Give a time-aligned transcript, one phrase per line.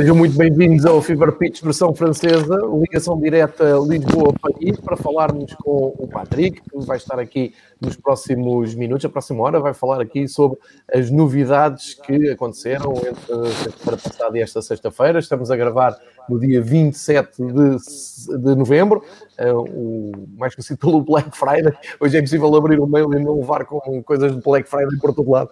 [0.00, 6.08] Sejam muito bem-vindos ao Fever Pitch versão francesa, ligação direta Lisboa-Paris, para falarmos com o
[6.08, 10.58] Patrick, que vai estar aqui nos próximos minutos, a próxima hora, vai falar aqui sobre
[10.90, 15.18] as novidades que aconteceram entre a sexta-feira passada e esta sexta-feira.
[15.18, 15.94] Estamos a gravar
[16.30, 19.02] no dia 27 de, de novembro,
[19.38, 21.72] uh, o mais conhecido pelo Black Friday.
[21.98, 25.12] Hoje é impossível abrir o mail e não levar com coisas de Black Friday por
[25.12, 25.50] todo lado.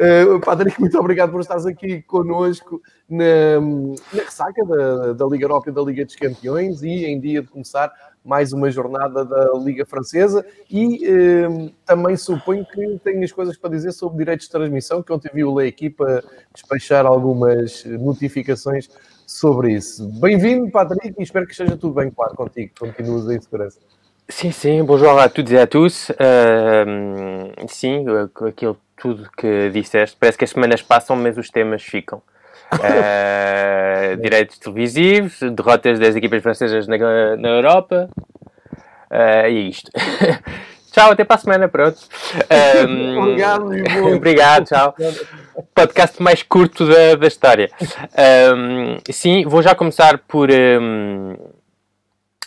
[0.00, 5.68] Uh, Patrick, muito obrigado por estares aqui connosco na, na ressaca da, da, Liga Europa
[5.68, 7.92] e da Liga dos Campeões e em dia de começar
[8.24, 13.92] mais uma jornada da Liga Francesa e uh, também suponho que tenhas coisas para dizer
[13.92, 18.88] sobre direitos de transmissão, que ontem vi o Lei Equipa despachar algumas notificações
[19.30, 20.08] sobre isso.
[20.20, 23.78] Bem-vindo, Patrick, e espero que esteja tudo bem, claro, contigo, continuas em segurança.
[24.28, 26.10] Sim, sim, bonjour a toutes et à tous.
[26.10, 28.04] Uh, sim,
[28.48, 30.16] aquilo tudo que disseste.
[30.18, 32.20] Parece que as semanas passam, mas os temas ficam.
[32.74, 36.98] Uh, direitos televisivos, derrotas das equipas francesas na,
[37.36, 38.10] na Europa.
[39.10, 39.90] Uh, e é isto.
[40.90, 42.00] tchau, até para a semana, pronto.
[42.88, 43.70] Um, obrigado,
[44.12, 44.94] obrigado, tchau.
[45.74, 47.70] Podcast mais curto da, da história.
[48.54, 50.48] Um, sim, vou já começar por.
[50.50, 51.36] Um,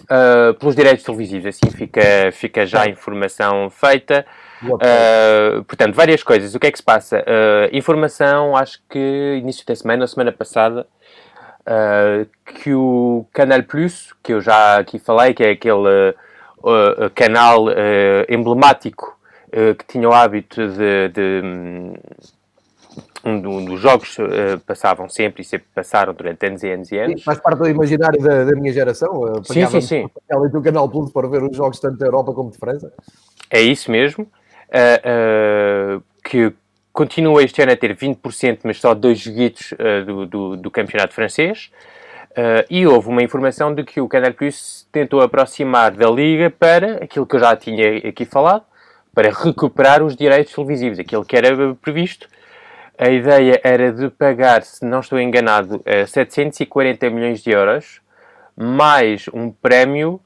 [0.04, 4.26] uh, pelos direitos televisivos, assim fica, fica já a informação feita.
[4.64, 6.56] Uh, portanto, várias coisas.
[6.56, 7.20] O que é que se passa?
[7.20, 10.88] Uh, informação, acho que início da semana, semana passada,
[11.62, 16.16] uh, que o Canal Plus, que eu já aqui falei, que é aquele
[17.14, 17.66] canal
[18.30, 19.20] emblemático
[19.52, 21.10] que tinha o hábito de.
[21.10, 21.42] de
[23.24, 24.18] um, um dos jogos
[24.66, 27.20] passavam sempre e sempre passaram durante anos e anos e anos.
[27.20, 29.42] Sim, faz parte do imaginário da, da minha geração.
[29.44, 30.10] sim, sim, sim.
[30.32, 32.92] o Canal Plus para ver os jogos tanto da Europa como de França.
[33.50, 34.28] É isso mesmo
[34.74, 36.52] uh, uh, que
[36.92, 41.14] continua este ano a ter 20%, mas só dois joguitos uh, do, do, do, campeonato
[41.14, 41.72] francês.
[42.70, 47.26] e houve uma informação de que o Canal Plus tentou aproximar da Liga para aquilo
[47.28, 48.64] que eu já tinha aqui falado,
[49.14, 52.28] para recuperar os direitos televisivos, aquilo que era previsto.
[52.98, 58.02] A ideia era de pagar, se não estou enganado, 740 milhões de euros,
[58.56, 60.22] mais um prémio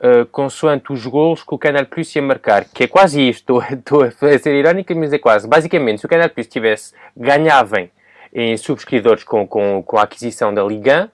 [0.00, 4.02] uh, consoante os golos que o Canal Plus ia marcar, que é quase isto, estou,
[4.02, 5.46] a ser irónica, mas é quase.
[5.46, 7.90] Basicamente, se o Canal Plus tivesse, ganhavem
[8.32, 11.10] em subscritores com, com, com a aquisição da Liga,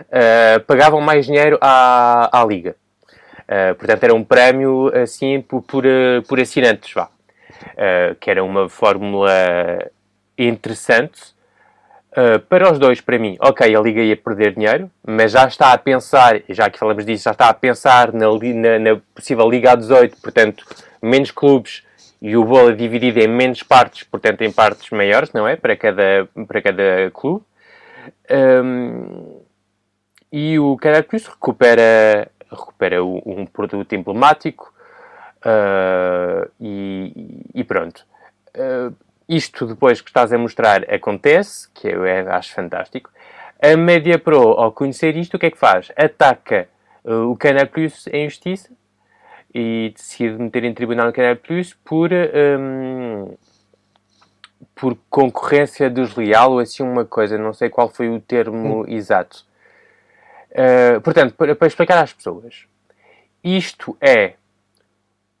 [0.00, 2.76] uh, pagavam mais dinheiro à, à Liga.
[3.42, 5.84] Uh, portanto, era um prémio assim por, por,
[6.28, 7.08] por assinantes, vá.
[7.72, 9.32] Uh, que era uma fórmula
[10.38, 11.36] interessante
[12.16, 15.74] Uh, para os dois, para mim, ok, a Liga ia perder dinheiro, mas já está
[15.74, 19.76] a pensar, já que falamos disso, já está a pensar na, na, na possível Liga
[19.76, 20.64] A18, portanto,
[21.02, 21.84] menos clubes
[22.22, 25.56] e o bolo dividido em menos partes, portanto, em partes maiores, não é?
[25.56, 27.44] Para cada, para cada clube.
[28.30, 29.42] Um,
[30.32, 34.72] e o Plus recupera, recupera um produto emblemático
[35.44, 38.06] uh, e, e, pronto.
[38.56, 38.94] Uh,
[39.28, 43.10] isto depois que estás a mostrar acontece, que eu acho fantástico.
[43.60, 45.90] A Media Pro, ao conhecer isto, o que é que faz?
[45.96, 46.68] Ataca
[47.04, 48.70] uh, o Canal Plus em justiça
[49.54, 53.34] e decide meter em tribunal o Canal Plus por, um,
[54.74, 58.84] por concorrência desleal ou assim uma coisa, não sei qual foi o termo hum.
[58.86, 59.44] exato.
[60.50, 62.66] Uh, portanto, para, para explicar às pessoas,
[63.42, 64.34] isto é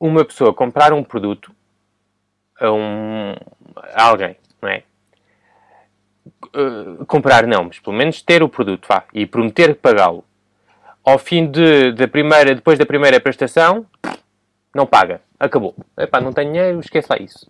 [0.00, 1.55] uma pessoa comprar um produto
[2.60, 3.34] a, um,
[3.94, 4.82] a alguém, não é?
[6.54, 10.24] Uh, comprar não, mas pelo menos ter o produto, vá, e prometer pagá-lo.
[11.04, 13.86] Ao fim de, da primeira, depois da primeira prestação,
[14.74, 15.74] não paga, acabou.
[15.96, 17.48] Epá, não tenho dinheiro, esquece lá isso.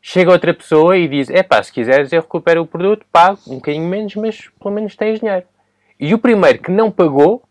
[0.00, 3.88] Chega outra pessoa e diz, epá, se quiseres eu recupero o produto, pago um bocadinho
[3.88, 5.46] menos, mas pelo menos tens dinheiro.
[5.98, 7.42] E o primeiro que não pagou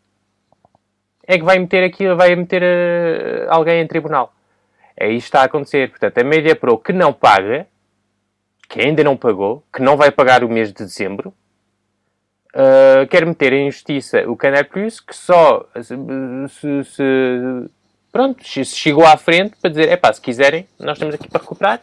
[1.25, 4.33] é que vai meter aqui, vai meter uh, alguém em tribunal.
[4.95, 5.89] É isto que está a acontecer.
[5.89, 7.67] Portanto, a Media Pro que não paga,
[8.69, 11.33] que ainda não pagou, que não vai pagar o mês de dezembro,
[12.53, 15.95] uh, quer meter em justiça o Canal Plus, que só se,
[16.49, 17.69] se, se
[18.11, 21.81] pronto, chegou à frente para dizer, é pá, se quiserem, nós estamos aqui para recuperar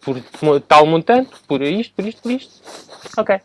[0.00, 2.62] por tal montante, por isto, por isto, por isto.
[3.16, 3.38] Ok.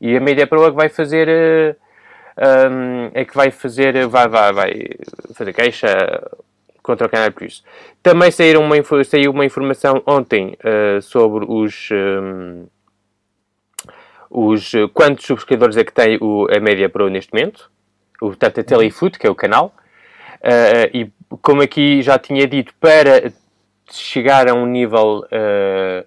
[0.00, 1.28] E a Media Pro é que vai fazer.
[1.28, 4.06] Uh, um, é que vai fazer.
[4.06, 4.72] Vai, vai, vai
[5.34, 5.88] fazer queixa
[6.86, 7.64] contra o Canal Plus.
[8.02, 11.88] Também saíram uma, saiu uma informação ontem uh, sobre os.
[11.90, 12.66] Um,
[14.28, 17.70] os quantos subscritores é que tem o, a Media Pro neste momento.
[18.20, 19.72] O, portanto, a Telefoot, que é o canal.
[20.42, 21.10] Uh, e
[21.42, 23.32] como aqui já tinha dito, para
[23.90, 26.06] chegar a um nível uh,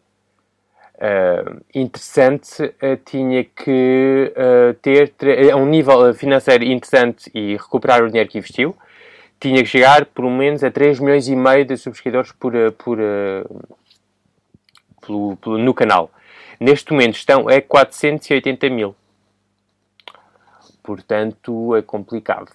[0.96, 2.74] uh, interessante,
[3.06, 4.34] tinha que
[4.82, 5.14] ter,
[5.52, 8.76] a um nível financeiro interessante e recuperar o dinheiro que investiu,
[9.40, 12.98] tinha que chegar pelo menos a 3 milhões e meio de subscritores por, por,
[15.06, 16.12] pelo, pelo, no canal.
[16.60, 18.96] Neste momento estão a 480 mil.
[20.84, 22.52] Portanto, é complicado.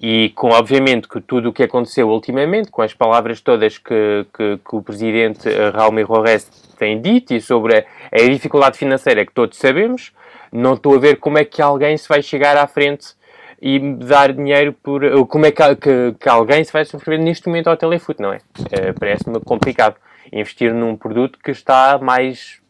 [0.00, 4.58] E com, obviamente, que tudo o que aconteceu ultimamente, com as palavras todas que, que,
[4.58, 6.44] que o presidente eh, Raul Rores
[6.78, 10.12] tem dito e sobre a, a, dificuldade financeira que todos sabemos,
[10.52, 13.14] não estou a ver como é que alguém se vai chegar à frente
[13.62, 15.02] e dar dinheiro por.
[15.28, 18.40] Como é que, que, que alguém se vai subscrever neste momento ao Telefoot, não é?
[18.72, 19.94] é Parece-me complicado
[20.32, 22.60] investir num produto que está mais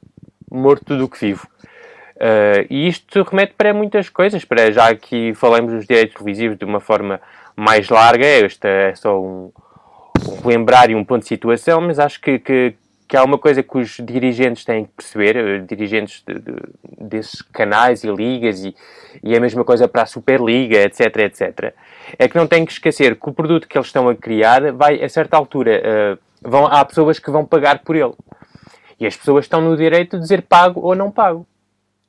[0.50, 1.48] morto do que vivo.
[2.16, 6.64] Uh, e isto remete para muitas coisas, para já aqui falamos dos direitos televisivos de
[6.64, 7.20] uma forma
[7.56, 9.50] mais larga, este é só um,
[10.28, 12.74] um lembrar e um ponto de situação, mas acho que, que,
[13.12, 16.54] que, há uma coisa que os dirigentes têm que perceber, eh, dirigentes de, de,
[16.98, 18.74] desses canais e ligas, e,
[19.22, 21.74] e é a mesma coisa para a Superliga, etc, etc,
[22.18, 25.04] é que não têm que esquecer que o produto que eles estão a criar vai,
[25.04, 28.14] a certa altura, uh, vão, há pessoas que vão pagar por ele.
[28.98, 31.46] E as pessoas estão no direito de dizer pago ou não pago.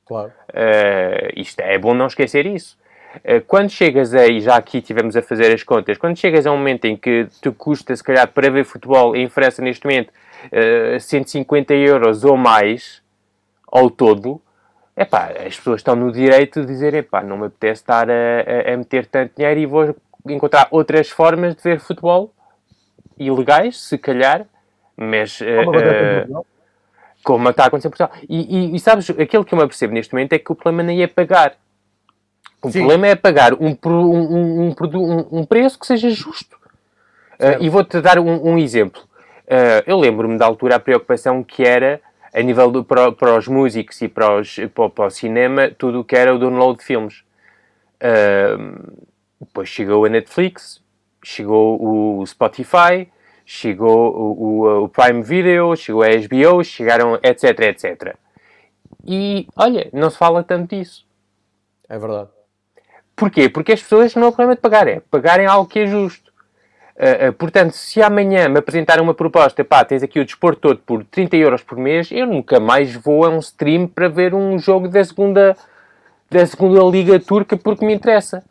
[0.06, 0.32] Claro.
[0.48, 2.78] Uh, isto é bom não esquecer isso.
[3.16, 6.56] Uh, quando chegas aí, já aqui tivemos a fazer as contas, quando chegas a um
[6.56, 10.10] momento em que te custa, se calhar, para ver futebol em França neste momento,
[10.46, 13.02] uh, eh, 150 euros ou mais
[13.66, 14.40] ao todo,
[14.96, 18.74] epá, as pessoas estão no direito de dizer, epá, não me apetece estar a, a,
[18.74, 19.96] a meter tanto dinheiro e vou
[20.28, 22.32] encontrar outras formas de ver futebol
[23.18, 24.46] ilegais, se calhar,
[24.96, 25.40] mas...
[25.40, 26.44] Uh,
[27.24, 28.12] como está a acontecer em Portugal.
[28.28, 30.82] E, e, e, sabes, aquilo que eu me apercebo neste momento é que o problema
[30.82, 31.56] nem é pagar.
[32.62, 32.80] O Sim.
[32.80, 36.56] problema é pagar um, um, um, um, preço que seja justo.
[37.34, 39.02] Uh, e vou-te dar um, exemplo.
[39.46, 42.00] Uh, eu lembro-me da altura a preocupação que era,
[42.32, 46.00] a nível do, para, para, os músicos e para, os, para, para, o cinema, tudo
[46.00, 47.22] o que era o download de filmes.
[47.96, 49.04] Uh,
[49.40, 50.82] depois chegou a Netflix,
[51.22, 53.08] chegou o Spotify,
[53.44, 58.16] chegou o, o, o, Prime Video, chegou a HBO, chegaram etc, etc.
[59.06, 61.06] E, olha, não se fala tanto disso.
[61.88, 62.30] É verdade.
[63.14, 63.48] Porquê?
[63.48, 66.23] Porque as pessoas não é o problema de pagar, é pagarem algo que é justo.
[66.96, 71.04] Uh, portanto, se amanhã me apresentarem uma proposta, pá, tens aqui o desporto todo por
[71.04, 74.88] 30 euros por mês, eu nunca mais vou a um stream para ver um jogo
[74.88, 75.56] da segunda,
[76.30, 78.44] da segunda Liga Turca porque me interessa.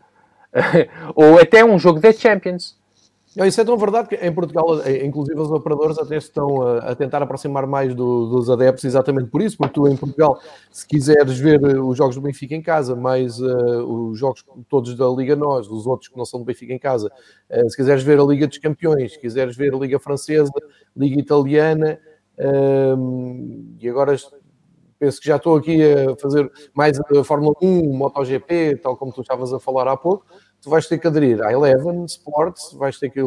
[1.15, 2.75] Ou até um jogo da Champions.
[3.35, 6.77] Não, isso é tão verdade que em Portugal, eh, inclusive os operadores até estão a,
[6.91, 10.39] a tentar aproximar mais do, dos adeptos exatamente por isso, porque tu em Portugal,
[10.71, 14.95] se quiseres ver eh, os jogos do Benfica em casa, mais uh, os jogos todos
[14.95, 17.11] da Liga Nós, os outros que não são do Benfica em casa,
[17.49, 20.51] uh, se quiseres ver a Liga dos Campeões, se quiseres ver a Liga Francesa,
[20.95, 21.99] Liga Italiana,
[22.37, 24.15] uh, e agora
[24.99, 29.21] penso que já estou aqui a fazer mais a Fórmula 1, MotoGP, tal como tu
[29.21, 30.25] estavas a falar há pouco,
[30.63, 33.19] tu vais ter que aderir à Eleven Sports, vais ter que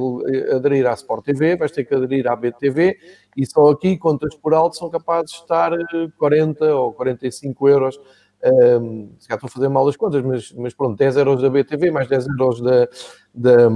[0.51, 2.97] aderir à Sport TV, vais ter que aderir à BTV
[3.37, 5.71] e só aqui, contas por alto, são capazes de estar
[6.19, 8.01] 40 eh, ou 45 euros.
[8.43, 11.51] Um, se calhar estou a fazer mal as contas, mas, mas pronto, 10 euros da
[11.51, 12.89] BTV, mais 10 euros da,
[13.35, 13.69] da,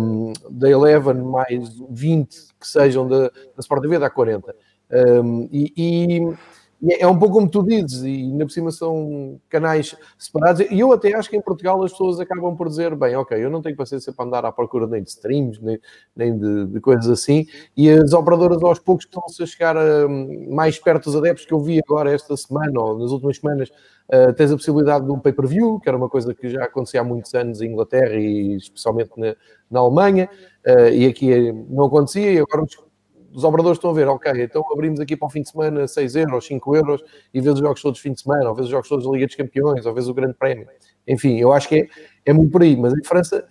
[0.50, 4.54] da Eleven, mais 20 que sejam da, da Sport TV, dá 40.
[5.22, 6.36] Um, e, e
[6.88, 10.66] é, é um pouco como tu dizes, e ainda por cima são canais separados.
[10.70, 13.50] E eu até acho que em Portugal as pessoas acabam por dizer: bem, ok, eu
[13.50, 15.78] não tenho paciência para andar à procura nem de streams, nem,
[16.16, 17.46] nem de, de coisas assim.
[17.76, 20.08] E as operadoras aos poucos estão-se a chegar a,
[20.48, 23.70] mais perto dos adeptos que eu vi agora esta semana ou nas últimas semanas.
[24.12, 27.04] Uh, tens a possibilidade de um pay-per-view, que era uma coisa que já acontecia há
[27.04, 29.36] muitos anos em Inglaterra e especialmente na,
[29.70, 30.28] na Alemanha,
[30.66, 32.66] uh, e aqui não acontecia, e agora
[33.32, 36.16] os operadores estão a ver, ok, então abrimos aqui para o fim de semana 6
[36.16, 38.88] euros, 5 euros, e vês os jogos todos fim de semana, ou vês os jogos
[38.88, 40.66] todos da Liga dos Campeões, ou vês o Grande Prémio.
[41.06, 41.88] Enfim, eu acho que é,
[42.26, 43.46] é muito por aí, mas em França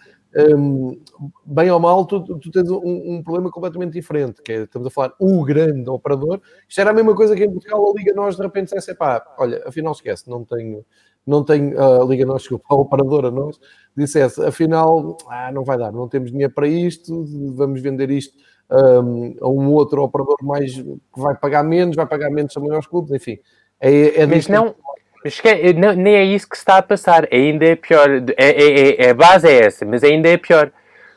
[0.56, 1.00] um,
[1.44, 4.92] bem ou mal, tu, tu tens um, um, problema completamente diferente, que é, estamos a
[4.92, 6.40] falar, o grande operador.
[6.68, 9.26] Isto era a mesma coisa que em Portugal a Liga Nós de repente dissesse, pá,
[9.40, 10.86] olha, afinal esquece, não tenho,
[11.26, 13.60] não tenho, a Liga Nós, desculpa, a operadora nós,
[13.98, 18.38] dissesse, afinal, ah, não vai dar, não temos dinheiro para isto, vamos vender isto
[18.72, 22.86] um, a um outro operador mais, que vai pagar menos, vai pagar menos também aos
[22.86, 23.40] clubes, enfim.
[23.80, 24.76] É, é Mas não...
[25.24, 28.10] Mas que, não, nem é isso que se está a passar, ainda é pior.
[28.38, 30.72] É, é, é, a base é essa, mas ainda é pior.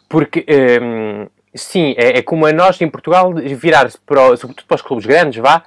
[0.09, 0.45] Porque,
[0.83, 5.07] hum, sim, é, é, como a nós em Portugal virar-se, para, sobretudo para os clubes
[5.07, 5.63] grandes, vá.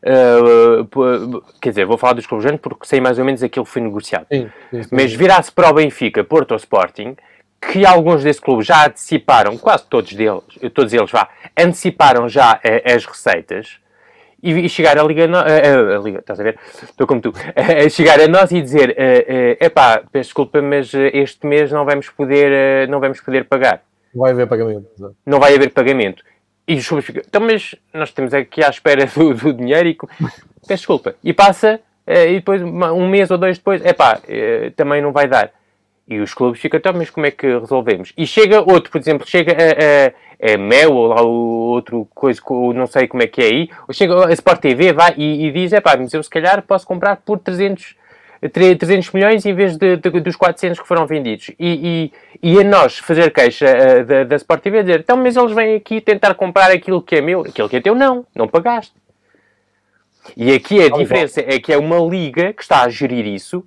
[0.00, 3.70] Uh, quer dizer, vou falar dos clubes grandes porque sei mais ou menos aquilo que
[3.70, 4.26] foi negociado.
[4.30, 4.88] Sim, sim, sim.
[4.92, 7.16] Mas virar-se para o Benfica, Porto ou Sporting,
[7.60, 12.94] que alguns desses clubes já anteciparam, quase todos deles, todos eles vá, anteciparam já uh,
[12.94, 13.78] as receitas
[14.42, 16.58] e, chegar a Liga, no, a, a, Liga, estás a ver?
[16.82, 21.44] Estou como tu, a, chegar a nós e dizer, é epá, peço desculpa, mas este
[21.46, 23.82] mês não vamos poder, não vamos poder pagar.
[24.14, 24.86] Não vai haver pagamento.
[25.26, 26.22] Não vai haver pagamento.
[26.68, 29.96] E os clubes ficam, então, mas nós estamos aqui à espera do, do dinheiro e
[30.68, 31.16] peço desculpa.
[31.24, 34.20] E passa, e depois, um mês ou dois depois, epá,
[34.76, 35.50] também não vai dar.
[36.08, 38.14] E os clubes ficam, então, mas como é que resolvemos?
[38.16, 42.40] E chega outro, por exemplo, chega a, a, a Mel ou lá o outro coisa,
[42.74, 45.52] não sei como é que é aí, ou chega a Sport TV vai, e, e
[45.52, 47.94] diz, é pá, mas eu se calhar posso comprar por 300,
[48.50, 51.50] 300 milhões em vez de, de, dos 400 que foram vendidos.
[51.58, 52.10] E,
[52.42, 55.52] e, e a nós fazer queixa uh, da, da Sport TV dizer, então, mas eles
[55.52, 58.94] vêm aqui tentar comprar aquilo que é meu, aquilo que é teu, não, não pagaste.
[60.34, 63.62] E aqui a diferença é que é uma liga que está a gerir isso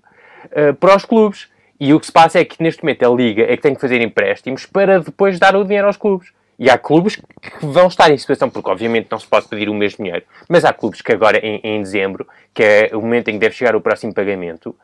[0.45, 1.51] uh, para os clubes.
[1.81, 3.81] E o que se passa é que neste momento a Liga é que tem que
[3.81, 6.31] fazer empréstimos para depois dar o dinheiro aos clubes.
[6.59, 9.73] E há clubes que vão estar em situação, porque obviamente não se pode pedir o
[9.73, 13.33] mesmo dinheiro, mas há clubes que agora em, em dezembro, que é o momento em
[13.33, 14.75] que deve chegar o próximo pagamento,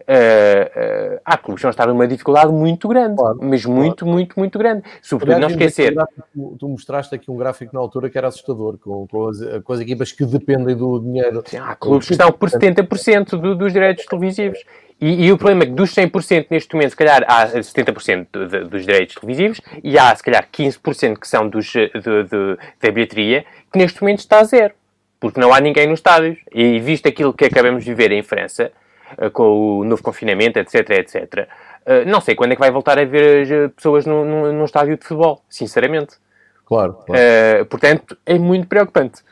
[0.00, 4.12] Uh, uh, há clubes que vão estar numa dificuldade muito grande, claro, mas muito, claro.
[4.12, 4.82] muito, muito grande.
[5.00, 5.94] Sobretudo não esquecer.
[6.32, 9.72] Tu, tu, mostraste aqui um gráfico na altura que era assustador, com, com, as, com
[9.72, 11.44] as equipas que dependem do dinheiro.
[11.46, 14.58] Sim, há clubes que estão por 70% do, dos direitos televisivos.
[15.00, 18.46] E, e, o problema é que dos 100% neste momento, se calhar há 70% de,
[18.46, 22.90] de, dos direitos televisivos e há se calhar 15% que são dos, de, de, da
[22.90, 24.74] bilheteria, que neste momento está a zero.
[25.18, 26.38] Porque não há ninguém nos estádios.
[26.52, 28.72] E visto aquilo que acabamos de viver em França,
[29.18, 31.48] eh, com o novo confinamento, etc, etc,
[31.86, 34.52] eh, não sei quando é que vai voltar a ver as eh, pessoas num, num,
[34.52, 36.16] num estádio de futebol, sinceramente.
[36.64, 36.98] Claro.
[37.04, 37.20] claro.
[37.20, 39.22] Uh, portanto, é muito preocupante.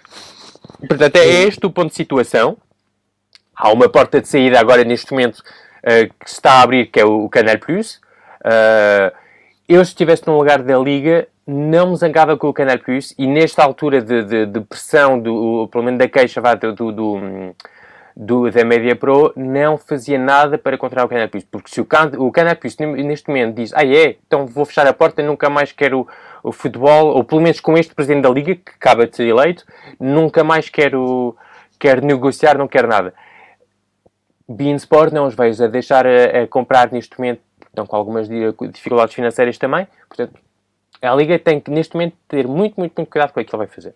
[0.89, 2.57] Portanto, é este o ponto de situação.
[3.61, 7.00] Há uma porta de saída agora neste momento uh, que se está a abrir, que
[7.00, 7.97] é o, o Canal Plus.
[8.41, 9.12] Uh,
[9.69, 13.27] eu, se estivesse no lugar da Liga, não me zangava com o Canal Plus e
[13.27, 17.53] nesta altura de, de, de pressão, do, pelo menos da queixa vá, do, do,
[18.15, 21.43] do, da Media Pro, não fazia nada para controlar o Canal Plus.
[21.43, 24.87] Porque se o, can, o Canal Plus neste momento diz, ah é, então vou fechar
[24.87, 26.07] a porta, nunca mais quero
[26.45, 29.65] o futebol, ou pelo menos com este Presidente da Liga, que acaba de ser eleito,
[29.99, 31.37] nunca mais quero,
[31.77, 33.12] quero negociar, não quero nada
[34.49, 38.28] Beansport não os vejo a deixar a, a, comprar neste momento, estão com algumas
[38.73, 40.40] dificuldades financeiras também, portanto,
[41.02, 43.59] a Liga tem que neste momento ter muito, muito, muito cuidado com o que ele
[43.59, 43.95] vai fazer.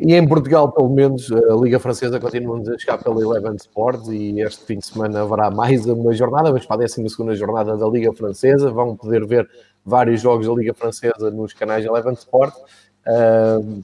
[0.00, 4.40] E em Portugal, pelo menos, a Liga Francesa continua-nos a chegar pela Eleven Sports e
[4.40, 8.12] este fim de semana haverá mais uma jornada, mas para a 12 jornada da Liga
[8.12, 8.70] Francesa.
[8.70, 9.48] Vão poder ver
[9.84, 12.62] vários jogos da Liga Francesa nos canais Eleven Sports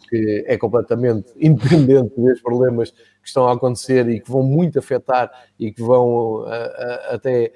[0.08, 5.30] que é completamente independente dos problemas que estão a acontecer e que vão muito afetar
[5.58, 7.52] e que vão uh, uh, até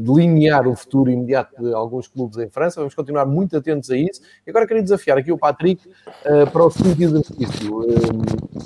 [0.00, 2.80] delinear o futuro imediato de alguns clubes em França.
[2.80, 4.20] Vamos continuar muito atentos a isso.
[4.46, 5.82] E agora queria desafiar aqui o Patrick
[6.52, 7.80] para o seguinte exercício,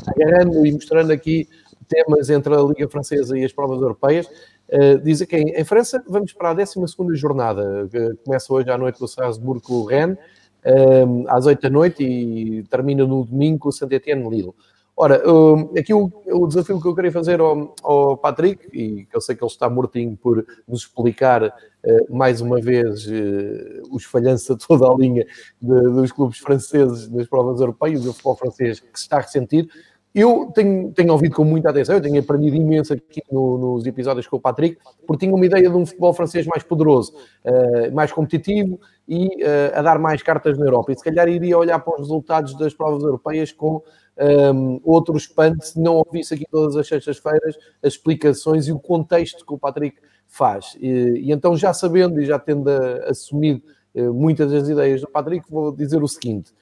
[0.07, 1.49] agarrando e mostrando aqui
[1.89, 4.27] temas entre a Liga Francesa e as provas europeias.
[4.69, 6.75] Uh, diz aqui, em França, vamos para a 12
[7.15, 10.19] jornada, que começa hoje à noite Strasbourg com o Rennes
[10.67, 14.53] um, às 8 da noite e termina no domingo com o Saint-Etienne Lille.
[14.97, 19.17] Ora, um, aqui o, o, desafio que eu queria fazer ao, ao, Patrick, e que
[19.17, 24.05] eu sei que ele está mortinho por nos explicar uh, mais uma vez uh, os
[24.05, 25.27] falhanços a toda a linha
[25.59, 29.71] de, dos clubes franceses nas provas europeias, o futebol francês que se está a ressentir,
[30.13, 34.27] eu tenho, tenho ouvido com muita atenção, eu tenho aprendido imenso aqui no, nos episódios
[34.27, 37.15] com o Patrick, porque tinha uma ideia de um futebol francês mais poderoso,
[37.45, 40.93] uh, mais competitivo e uh, a dar mais cartas na Europa.
[40.93, 43.83] E se calhar iria olhar para os resultados das provas europeias com um,
[44.19, 49.47] ehm, outro espanto se não ouvisse aqui todas as sextas-feiras as explicações e o contexto
[49.47, 50.77] que o Patrick faz.
[50.81, 52.69] E, e então, já sabendo e já tendo
[53.07, 53.63] assumido
[53.95, 56.53] uh, muitas das ideias do Patrick, vou dizer o seguinte.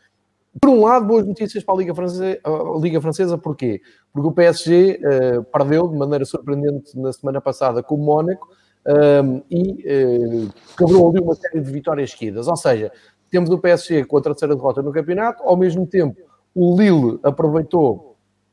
[0.60, 3.80] Por um lado, boas notícias para a Liga Francesa, a Liga Francesa porquê?
[4.12, 8.48] Porque o PSG uh, perdeu de maneira surpreendente na semana passada com o Mónaco,
[8.86, 12.48] um, e uh, quebrou ali uma série de vitórias seguidas.
[12.48, 12.90] Ou seja,
[13.30, 18.07] temos o PSG com a terceira derrota no campeonato, ao mesmo tempo o Lille aproveitou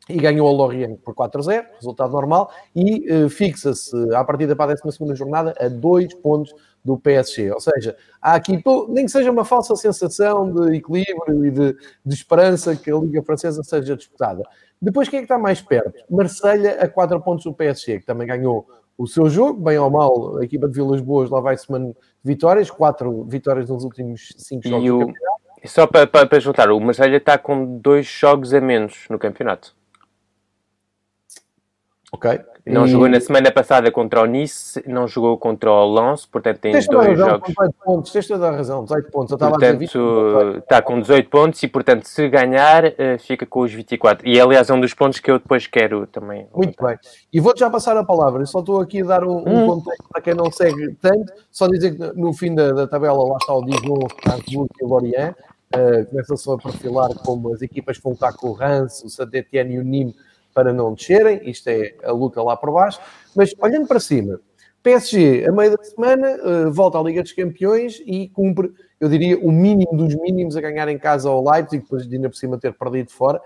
[0.09, 4.75] e ganhou a Lorient por 4-0, resultado normal, e uh, fixa-se à partida para a
[4.75, 7.51] 12 jornada a dois pontos do PSG.
[7.51, 12.13] Ou seja, há aqui, nem que seja uma falsa sensação de equilíbrio e de, de
[12.13, 14.43] esperança que a Liga Francesa seja disputada.
[14.79, 16.03] Depois, quem é que está mais perto?
[16.09, 20.38] Marselha a 4 pontos do PSG, que também ganhou o seu jogo, bem ou mal,
[20.38, 21.65] a equipa de Vilas Boas lá vai-se
[22.24, 25.13] vitórias, quatro vitórias nos últimos cinco jogos e o...
[25.65, 29.75] Só para, para, para juntar, o Marselha está com dois jogos a menos no campeonato.
[32.15, 32.39] Ok.
[32.65, 32.89] Não e...
[32.89, 36.88] jogou na semana passada contra o Nice, não jogou contra o Lens, portanto tem tens
[36.88, 37.48] dois razão, jogos.
[37.50, 39.31] 18 pontos, tens toda a razão, 18 pontos.
[39.31, 44.27] Eu portanto, está com 18 pontos e, portanto, se ganhar, eh, fica com os 24.
[44.27, 46.48] E, aliás, é um dos pontos que eu depois quero também.
[46.55, 46.98] Muito bem.
[47.31, 48.41] E vou-te já passar a palavra.
[48.41, 49.67] Eu só estou aqui a dar um, um hum.
[49.67, 51.34] contexto para quem não segue tanto.
[51.51, 54.88] Só dizer que no fim da, da tabela lá está o Dijon, Strasbourg e o
[54.88, 55.36] Lorient.
[55.75, 59.79] Uh, Começa-se a perfilar como as equipas vão estar com o Rance, o Saint-Etienne e
[59.79, 60.15] o Nîmes
[60.55, 62.97] para não descerem, isto é a luta lá por baixo,
[63.35, 64.39] mas olhando para cima,
[64.81, 69.38] PSG, a meio da semana, uh, volta à Liga dos Campeões e cumpre, eu diria,
[69.38, 72.57] o mínimo dos mínimos a ganhar em casa ao Leipzig, depois de ainda por cima
[72.57, 73.41] ter perdido fora.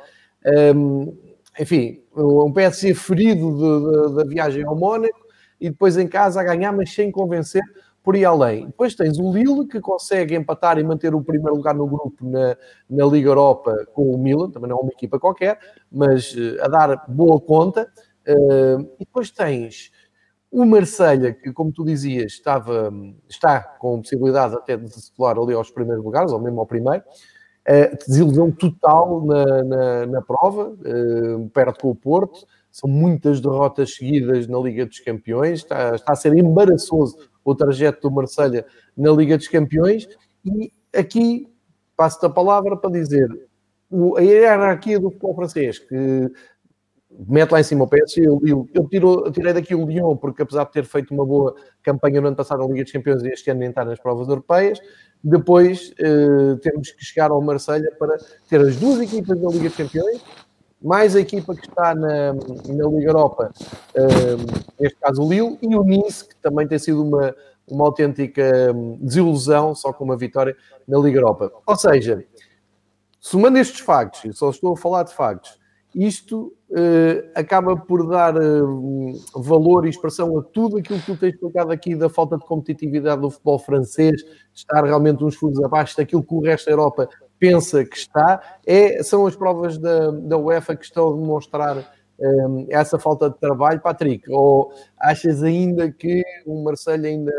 [0.76, 1.18] Um,
[1.60, 5.20] enfim, um PSG ferido da viagem ao Mónaco
[5.60, 7.64] e depois em casa a ganhar, mas sem convencer
[8.10, 8.66] por aí além.
[8.66, 12.58] Depois tens o Lille, que consegue empatar e manter o primeiro lugar no grupo na,
[12.90, 15.60] na Liga Europa com o Milan, também não é uma equipa qualquer,
[15.92, 17.88] mas uh, a dar boa conta.
[18.28, 19.92] Uh, e depois tens
[20.52, 22.92] o Marselha, que, como tu dizias, estava,
[23.30, 27.04] está com possibilidade até de se colar ali aos primeiros lugares, ou mesmo ao primeiro.
[27.68, 30.76] Uh, desilusão total na, na, na prova,
[31.54, 32.48] perto com o Porto.
[32.72, 35.60] São muitas derrotas seguidas na Liga dos Campeões.
[35.60, 38.66] Está, está a ser embaraçoso o trajeto do Marselha
[38.96, 40.08] na Liga dos Campeões.
[40.46, 41.48] E aqui
[41.96, 43.28] passo-te a palavra para dizer
[44.18, 46.32] a hierarquia do futebol francês, que
[47.28, 50.66] mete lá em cima o PSG, eu, tiro, eu tirei daqui o Lyon, porque apesar
[50.66, 53.50] de ter feito uma boa campanha no ano passado na Liga dos Campeões e este
[53.50, 54.80] ano está nas provas europeias,
[55.24, 58.16] depois eh, temos que chegar ao Marselha para
[58.48, 60.24] ter as duas equipas da Liga dos Campeões,
[60.82, 63.52] mais a equipa que está na, na Liga Europa,
[63.96, 67.36] um, neste caso o Lille, e o Nice, que também tem sido uma,
[67.68, 70.56] uma autêntica hum, desilusão, só com uma vitória
[70.88, 71.52] na Liga Europa.
[71.66, 72.24] Ou seja,
[73.20, 75.60] somando estes factos, e só estou a falar de factos,
[75.94, 81.34] isto uh, acaba por dar uh, valor e expressão a tudo aquilo que tu tens
[81.34, 86.24] explicado aqui da falta de competitividade do futebol francês, estar realmente uns furos abaixo daquilo
[86.24, 90.76] que o resto da Europa pensa que está, é, são as provas da, da UEFA
[90.76, 94.30] que estão a demonstrar um, essa falta de trabalho, Patrick?
[94.30, 97.32] Ou achas ainda que o Marseille ainda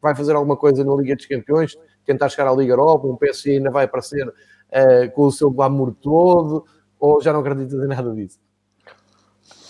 [0.00, 3.56] vai fazer alguma coisa na Liga dos Campeões, tentar chegar à Liga Europa, o PSG
[3.56, 6.64] ainda vai aparecer uh, com o seu glamour todo,
[6.98, 8.38] ou já não acreditas em nada disso?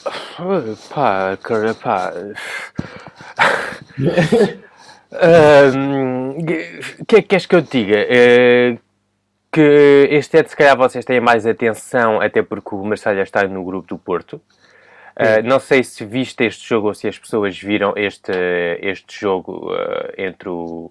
[0.94, 2.12] Pá, cara, pá.
[5.12, 8.06] O um, que é que queres que eu te diga?
[8.06, 8.78] Uh,
[9.50, 13.46] que este é de se calhar vocês têm mais atenção, até porque o Marselha está
[13.46, 14.40] no grupo do Porto.
[15.16, 18.32] Uh, não sei se viste este jogo ou se as pessoas viram este,
[18.80, 20.90] este jogo uh, entre o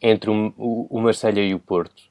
[0.00, 2.02] entre o, o, o Marselha e o Porto.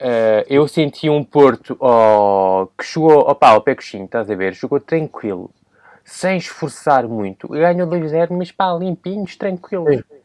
[0.00, 4.54] Uh, eu senti um Porto oh, que chegou opa, ao pé coxinho, estás a ver?
[4.54, 5.50] Jogou tranquilo,
[6.04, 7.48] sem esforçar muito.
[7.48, 9.96] Ganhou 2-0, mas pá, limpinhos, tranquilos.
[9.96, 10.19] Sim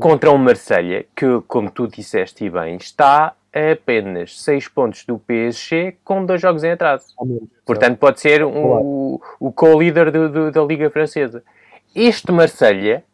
[0.00, 5.18] contra um Marselha que, como tu disseste e bem, está a apenas 6 pontos do
[5.18, 7.14] PSG com dois jogos em atraso.
[7.64, 10.10] Portanto, pode ser um, o, o co-líder
[10.50, 11.42] da Liga Francesa.
[11.94, 13.04] Este Marselha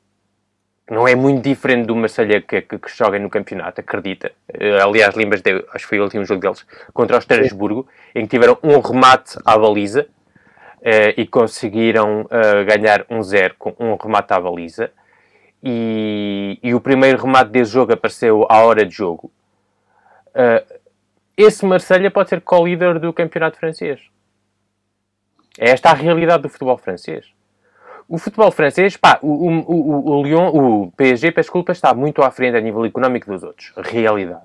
[0.90, 4.32] não é muito diferente do Marselha que, que, que joga no campeonato, acredita.
[4.48, 8.22] Uh, aliás, lembras, de, acho que foi o último jogo deles, contra o Estrasburgo, em
[8.22, 10.06] que tiveram um remate à baliza
[10.78, 14.90] uh, e conseguiram uh, ganhar um zero com um remate à baliza
[15.62, 19.30] e, e o primeiro remate desse jogo apareceu à hora de jogo.
[20.28, 20.80] Uh,
[21.36, 24.00] esse Marselha pode ser co-líder do campeonato francês.
[25.58, 27.26] É esta a realidade do futebol francês.
[28.08, 32.30] O futebol francês, pá, o, o, o, Lyon, o PSG, peço desculpa, está muito à
[32.30, 33.72] frente a nível económico dos outros.
[33.76, 34.42] Realidade.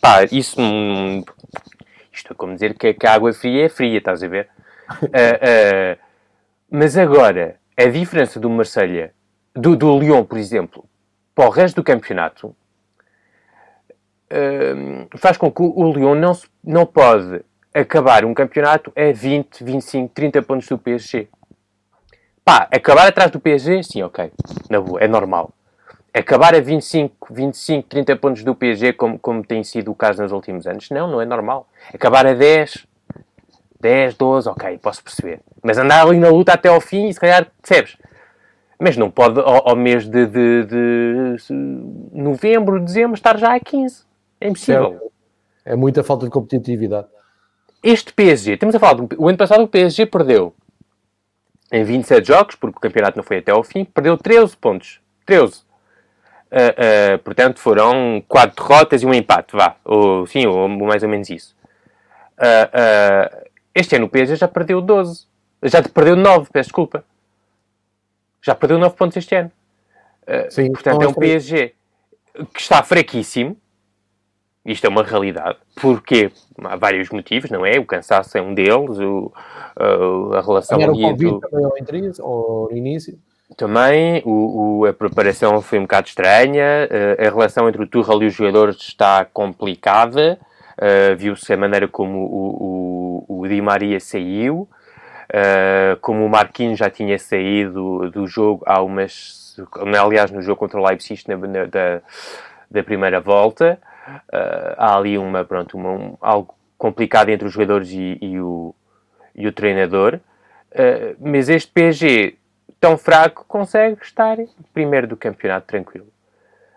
[0.00, 0.56] Pá, isso.
[2.12, 4.48] Isto é como dizer que, que a água fria é fria, estás a ver?
[5.02, 5.06] Uh,
[5.98, 5.98] uh,
[6.70, 9.12] mas agora, a diferença do Marselha
[9.54, 10.84] do, do Lyon, por exemplo,
[11.34, 12.48] para o resto do campeonato,
[14.30, 20.14] uh, faz com que o Lyon não, não pode acabar um campeonato a 20, 25,
[20.14, 21.28] 30 pontos do PSG.
[22.44, 24.30] Pá, acabar atrás do PSG, sim, ok.
[24.68, 25.50] Na boa, é normal.
[26.12, 30.30] Acabar a 25, 25, 30 pontos do PSG, como, como tem sido o caso nos
[30.30, 31.66] últimos anos, não, não é normal.
[31.92, 32.86] Acabar a 10,
[33.80, 35.40] 10, 12, ok, posso perceber.
[35.62, 37.96] Mas andar ali na luta até ao fim, se calhar, percebes?
[38.84, 41.36] Mas não pode, ao, ao mês de, de, de,
[42.12, 44.04] novembro, dezembro, estar já a 15.
[44.38, 45.10] É impossível.
[45.64, 47.06] É, é muita falta de competitividade.
[47.82, 50.54] Este PSG, estamos a falar, do, o ano passado o PSG perdeu
[51.72, 55.00] em 27 jogos, porque o campeonato não foi até ao fim, perdeu 13 pontos.
[55.24, 55.54] 13.
[55.54, 59.76] Uh, uh, portanto, foram 4 derrotas e um empate, vá.
[59.82, 61.56] Ou, sim, ou, mais ou menos isso.
[62.36, 65.26] Uh, este ano o PSG já perdeu 12.
[65.62, 67.02] Já perdeu 9, peço desculpa.
[68.44, 69.50] Já perdeu 9 pontos este ano.
[70.50, 71.74] Sim, portanto, é um PSG
[72.52, 73.56] que está fraquíssimo.
[74.64, 75.58] Isto é uma realidade.
[75.80, 76.30] Porque
[76.62, 77.78] há vários motivos, não é?
[77.78, 79.32] O cansaço é um deles, o,
[79.76, 81.40] a relação Era o Covid do...
[81.40, 83.18] também ao, início, ao início.
[83.56, 88.22] Também, o, o, a preparação foi um bocado estranha, uh, a relação entre o Tuchel
[88.22, 90.38] e os jogadores está complicada,
[90.78, 94.68] uh, viu-se a maneira como o, o, o Di Maria saiu,
[95.30, 99.56] uh, como o Marquinhos já tinha saído do jogo há umas...
[100.00, 102.00] aliás, no jogo contra o Leipzig na, na, da,
[102.70, 103.78] da primeira volta,
[104.76, 108.74] há ali uma, pronto, uma, um, algo complicado entre os jogadores e, e o
[109.34, 112.36] e o treinador, uh, mas este PSG
[112.78, 114.38] tão fraco consegue estar
[114.72, 116.06] primeiro do campeonato tranquilo.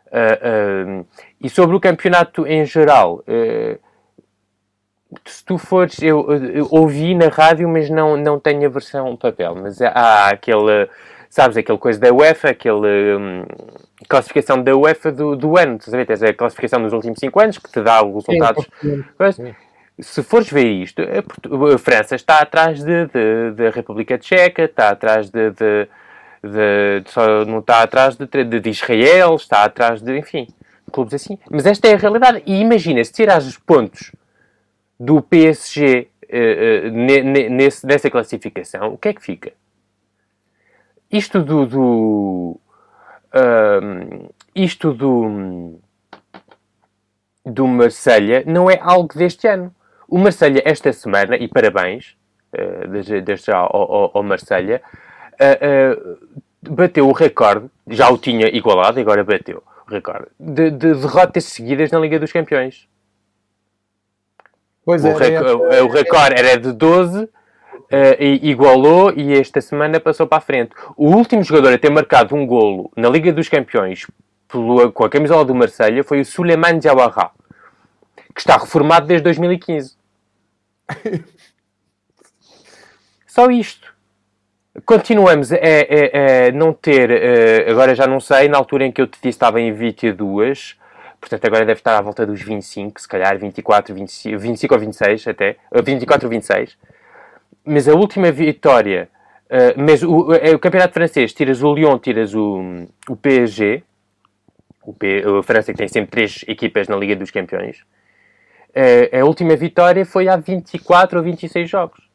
[0.08, 1.08] Uh, uh,
[1.40, 3.24] e sobre o campeonato em geral,
[5.26, 9.56] se tu fores, eu, eu, ouvi na rádio, mas não, não tenho a versão papel,
[9.56, 10.90] mas há aquele,
[11.30, 13.44] sabes, aquele coisa da UEFA, aquele um,
[14.08, 17.58] classificação da UEFA do, do ano, tu sabes, tens a classificação dos últimos 5 anos
[17.58, 18.68] que te dá os resultados.
[18.82, 19.56] Sim,
[20.00, 25.88] se fores ver isto, a França está atrás da República Tcheca, está atrás de, de,
[26.44, 30.48] de, só não está atrás de, de, Israel, está atrás de, enfim,
[30.92, 31.40] clubes assim.
[31.50, 32.44] Mas esta é a realidade.
[32.46, 34.12] E imagina, se tirares os pontos
[35.00, 39.54] do PSG uh, uh, nesse, nessa classificação, o que é que fica?
[41.12, 41.66] Isto do...
[41.66, 42.60] do
[43.34, 45.80] uh, isto do
[47.46, 49.74] do Marselha não é algo deste ano.
[50.06, 52.18] O Marselha esta semana, e parabéns,
[52.54, 54.82] uh, desde, já ao, ao, ao Marselha,
[56.62, 61.92] bateu o recorde, já o tinha igualado, agora bateu o recorde, de, de derrotas seguidas
[61.92, 62.88] na Liga dos Campeões.
[64.88, 67.28] Pois o, é, rec é, o recorde era de 12,
[68.22, 70.72] e igualou e esta semana passou para a frente.
[70.96, 74.08] O último jogador a ter marcado um golo na Liga dos Campeões
[74.48, 77.32] pelo, com a camisola do Marselha foi o Suleiman Diawara,
[78.34, 79.98] que está reformado desde 2015.
[83.28, 83.94] Só isto.
[84.86, 89.02] Continuamos a, a, a não ter, uh, agora já não sei, na altura em que
[89.02, 90.78] eu te disse estava em 22,
[91.20, 95.28] portanto agora deve estar à volta dos 25, se calhar 24, 25, 25 ou 26
[95.28, 96.78] até, 24 ou 26.
[97.66, 99.10] Mas a última vitória,
[99.46, 103.84] uh, mas o, é o campeonato francês, tiras o Lyon, tiras o, o PSG,
[104.84, 107.84] o P, a França que tem sempre três equipas na Liga dos Campeões,
[108.74, 112.08] a, a última vitória foi há 24 ou 26 jogos.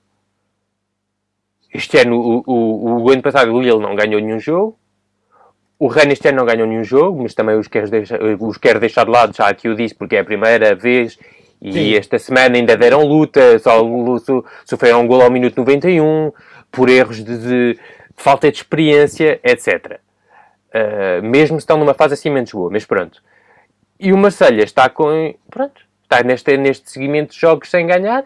[1.74, 4.78] Este ano, o, o, o ano passado, o Lille não ganhou nenhum jogo.
[5.83, 8.79] O Rennes este ano não ganhou nenhum jogo, mas também os quero deixar, os quero
[8.79, 11.18] deixar de lado, já aqui o disse, porque é a primeira vez.
[11.61, 11.95] E Sim.
[11.97, 13.83] esta semana ainda deram luta, só
[14.64, 16.31] sofreram um gol ao minuto 91,
[16.71, 17.79] por erros de, de
[18.14, 19.99] falta de experiência, etc.
[20.68, 23.21] Uh, mesmo se estão numa fase assim menos boa, mas pronto.
[23.99, 25.35] E o Marselha está com.
[25.51, 28.25] Pronto, está neste, neste seguimento de jogos sem ganhar.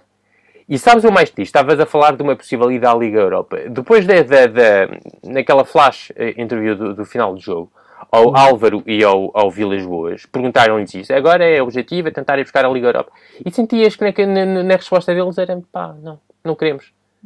[0.68, 1.40] E sabes o mais disto?
[1.40, 3.56] Estavas a falar de uma possível ida à Liga Europa.
[3.70, 4.88] Depois da, da, da
[5.24, 7.70] naquela flash eh, interview do, do, final do jogo,
[8.10, 8.36] ao uhum.
[8.36, 11.12] Álvaro e ao, ao Vilas Boas, perguntaram-lhes isso.
[11.12, 13.12] Agora é objetivo, é tentar ir buscar a Liga Europa.
[13.44, 16.92] E sentias que na, na, na resposta deles era pá, não, não queremos.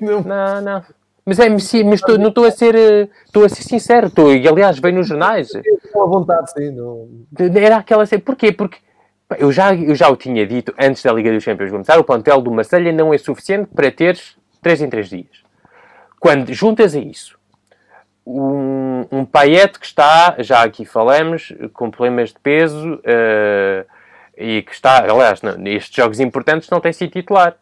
[0.00, 0.22] não.
[0.22, 0.82] não, não.
[1.24, 4.32] Mas é, mas, mas estou, não estou a ser, eh, estou a ser sincero, estou,
[4.32, 5.52] e aliás, bem nos jornais.
[5.54, 6.70] Estou à vontade, sim.
[6.70, 7.08] Não...
[7.56, 8.52] Era aquela assim, porquê?
[8.52, 8.78] Porque
[9.38, 12.40] eu já, eu já o tinha dito antes da Liga dos Campeões começar, o plantel
[12.40, 15.44] do Marselha não é suficiente para teres 3 em 3 dias.
[16.20, 17.36] Quando juntas a isso
[18.26, 23.86] um, um Payet que está, já aqui falamos, com problemas de peso uh,
[24.36, 27.56] e que está, aliás, não, nestes jogos importantes não tem sido titular.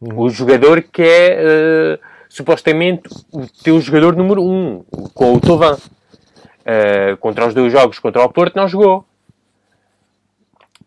[0.00, 0.20] Uhum.
[0.20, 5.76] O jogador que é uh, supostamente o teu jogador número 1, um, com o Tovan.
[5.76, 9.04] Uh, contra os dois jogos contra o Porto não jogou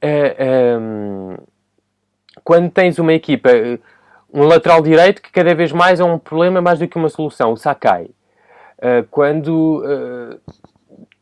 [0.02, 1.38] é, ehm,
[2.44, 3.50] quando tens uma equipa,
[4.34, 7.52] um lateral direito que cada vez mais é um problema mais do que uma solução,
[7.54, 8.10] o Sakai.
[8.78, 9.84] uh, quando,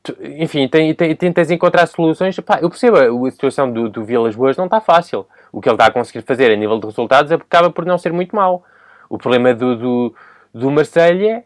[0.03, 2.39] tu, enfim, tentas encontrar soluções.
[2.39, 5.25] Pá, eu percebo, a, situação do, do Vilas Boas não está fácil.
[5.51, 8.13] O que ele está a conseguir fazer a nível de resultados acaba por não ser
[8.13, 8.63] muito mau.
[9.09, 10.15] O problema do, do,
[10.53, 11.43] do Marselha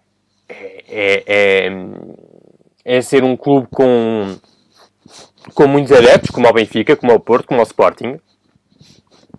[0.48, 4.36] é, é, é, é ser um clube com,
[5.54, 8.20] com muitos adeptos, como o Benfica, como o Porto, como o Sporting,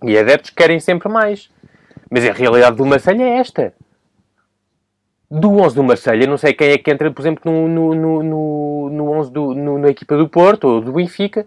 [0.03, 1.51] e adeptos que querem sempre mais.
[2.11, 3.73] Mas a realidade do Marselha é esta.
[5.31, 8.23] Do 11 do Marselha, não sei quem é que entra, por exemplo, no, no, no,
[8.23, 11.47] no, no 11 do, no, na equipa do Porto ou do Benfica.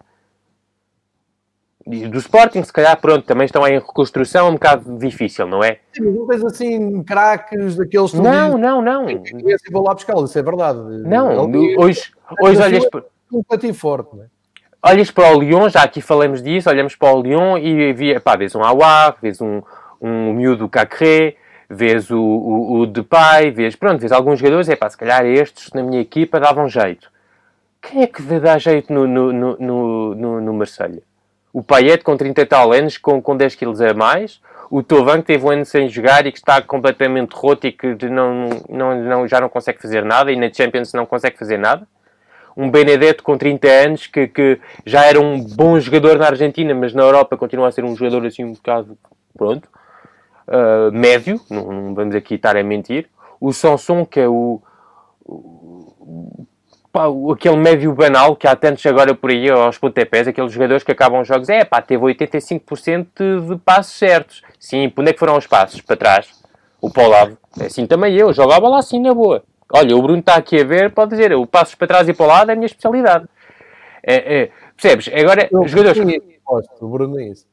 [1.86, 5.80] Do Sporting, se calhar, pronto, também estão em reconstrução, é um bocado difícil, não é?
[5.92, 9.10] Sim, não tens assim craques daqueles que Não, não, não.
[9.10, 10.80] Esse vou lá buscar, isso é verdade.
[10.80, 13.04] Não, hoje, hoje olhas para.
[13.34, 14.28] Um pativo forte, não é?
[14.84, 18.36] Olhas para o Lyon, já aqui falamos disso, olhamos para o Lyon e via, pá,
[18.36, 19.62] vês um Awar, vês um,
[20.02, 21.38] um miúdo Cacré,
[21.70, 25.72] vês o, o, o Depay, vês, pronto, vês alguns jogadores, é pá, se calhar estes
[25.72, 27.10] na minha equipa davam jeito.
[27.82, 31.02] Quem é que dá jeito no, no, no, no, no, no Marselha?
[31.52, 34.42] O Payet com 30 e tal anos, com, com 10 quilos a mais,
[34.72, 37.96] o Tovan que teve um ano sem jogar e que está completamente roto e que
[38.10, 41.88] não, não, não, já não consegue fazer nada e na Champions não consegue fazer nada
[42.56, 46.94] um Benedetto com 30 anos que, que já era um bom jogador na Argentina, mas
[46.94, 48.98] na Europa continua a ser um jogador assim um bocado,
[49.38, 49.68] pronto,
[50.48, 53.08] uh, médio, não, não, vamos aqui estar a mentir.
[53.40, 54.62] O Sanson, que é o,
[56.94, 60.92] pá, aquele médio banal que há tantos agora por aí aos pontapés, aqueles jogadores que
[60.92, 64.44] acabam os jogos, é pá, teve 85% de passos certos.
[64.60, 65.82] Sim, para onde é que foram os passos?
[65.82, 66.44] Para trás.
[66.80, 67.34] O para.
[67.60, 69.44] É assim também eu, jogava lá assim na boa.
[69.76, 72.26] Olha, o Bruno está aqui a ver, pode dizer, o passos para trás e para
[72.26, 73.26] o lado é a minha especialidade.
[74.04, 75.10] É, é, percebes?
[75.12, 76.00] Agora, eu, jogadores.
[76.80, 77.48] o Bruno é isso.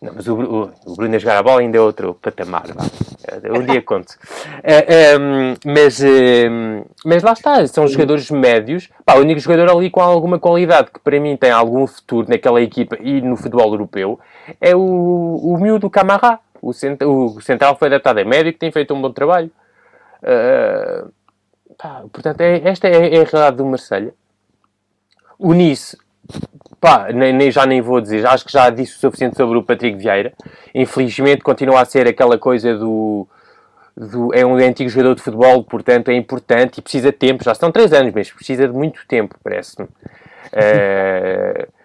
[0.00, 2.68] Não, mas o, o, o, Bruno a jogar a bola ainda é outro patamar.
[2.72, 2.84] Vá.
[3.26, 4.14] É, um dia conto.
[4.62, 5.18] É, é,
[5.66, 6.48] mas, é,
[7.04, 8.88] mas lá está, são jogadores médios.
[9.04, 12.62] Pá, o único jogador ali com alguma qualidade que para mim tem algum futuro naquela
[12.62, 14.18] equipa e no futebol europeu
[14.58, 16.38] é o, o miúdo Camará.
[16.62, 19.50] O, cent, o central foi adaptado a médio que tem feito um bom trabalho.
[20.22, 21.12] Uh,
[21.78, 24.12] Pá, portanto, é, esta é, é, a realidade do Marselha.
[25.38, 25.96] O Nice,
[26.80, 29.62] pá, nem, nem, já nem vou dizer, acho que já disse o suficiente sobre o
[29.62, 30.32] Patrick Vieira.
[30.74, 33.28] Infelizmente, continua a ser aquela coisa do.
[33.96, 37.44] do é um antigo jogador de futebol, portanto, é importante e precisa de tempo.
[37.44, 39.86] Já estão três anos, mas precisa de muito tempo, parece-me.
[39.86, 41.72] Uh,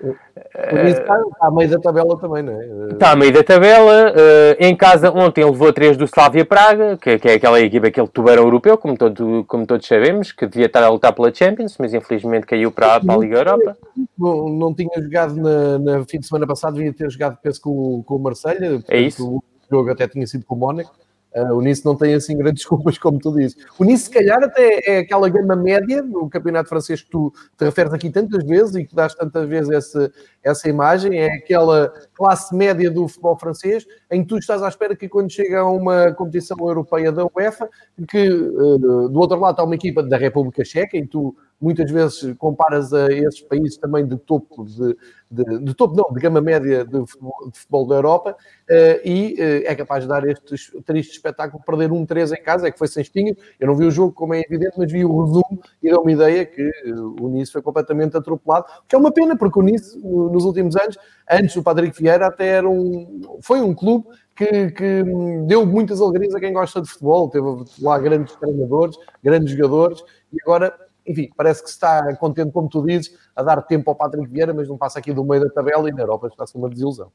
[0.00, 2.92] Por isso está, está a meio da tabela também, não é?
[2.92, 4.12] Está a meio da tabela.
[4.12, 8.06] Uh, em casa, ontem levou 3 do Slavia Praga, que, que, é aquela equipa, aquele
[8.08, 11.92] tubarão europeu, como, todo, como todos sabemos, que devia estar a lutar pela Champions, mas
[11.92, 13.76] infelizmente caiu para, para a Liga Europa.
[14.16, 18.02] Não, não tinha jogado na, na, fim de semana passado, devia ter jogado, penso, com,
[18.04, 18.80] com o Marselha.
[18.88, 19.26] É isso.
[19.28, 20.94] O jogo até tinha sido com o Mónaco.
[21.34, 23.56] Uh, o Nice não tem assim grandes desculpas, como tu dizes.
[23.78, 27.64] O Nice, se calhar, até é aquela gama média do campeonato francês que tu te
[27.64, 30.12] referes aqui tantas vezes e que dás tantas vezes essa,
[30.42, 31.18] essa imagem.
[31.18, 35.30] É aquela classe média do futebol francês em que tu estás à espera que, quando
[35.30, 37.68] chega a uma competição europeia da UEFA,
[38.08, 42.34] que uh, do outro lado está uma equipa da República Checa e tu muitas vezes
[42.38, 44.96] comparas a esses países também de topo de,
[45.30, 49.34] de, de topo não, de gama média de futebol, de futebol da Europa uh, e
[49.34, 52.78] uh, é capaz de dar este triste espetáculo, perder um 3 em casa, é que
[52.78, 55.60] foi sem espinho, eu não vi o jogo como é evidente, mas vi o resumo
[55.82, 59.36] e deu uma ideia que uh, o Nice foi completamente atropelado, que é uma pena,
[59.36, 60.96] porque o Nice nos últimos anos,
[61.28, 65.02] antes o Patrick Vieira até era um, foi um clube que, que,
[65.46, 67.46] deu muitas alegrias a quem gosta de futebol, teve
[67.82, 70.00] lá grandes treinadores, grandes jogadores,
[70.32, 70.72] e agora
[71.08, 74.68] enfim, parece que está contente, como tu dizes, a dar tempo ao Patrick Vieira, mas
[74.68, 77.10] não passa aqui do meio da tabela e na Europa está-se uma desilusão.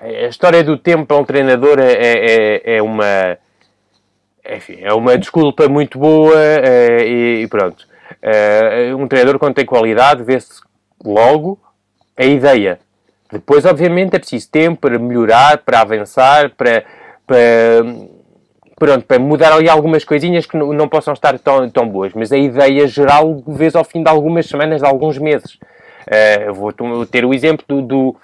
[0.00, 3.36] A história do tempo para um treinador é, é, é uma.
[4.48, 7.86] Enfim, é uma desculpa muito boa é, e, e, pronto.
[8.22, 10.60] É, um treinador, quando tem qualidade, vê-se
[11.04, 11.58] logo
[12.16, 12.78] a ideia.
[13.30, 16.84] Depois, obviamente, é preciso tempo para melhorar, para avançar, para,
[17.26, 17.36] para
[18.76, 22.36] pronto, para mudar ali algumas coisinhas que não, possam estar tão, tão boas, mas a
[22.36, 25.58] ideia geral vês ao fim de algumas semanas, de alguns meses.
[26.06, 28.16] Uh, vou ter o exemplo do, do,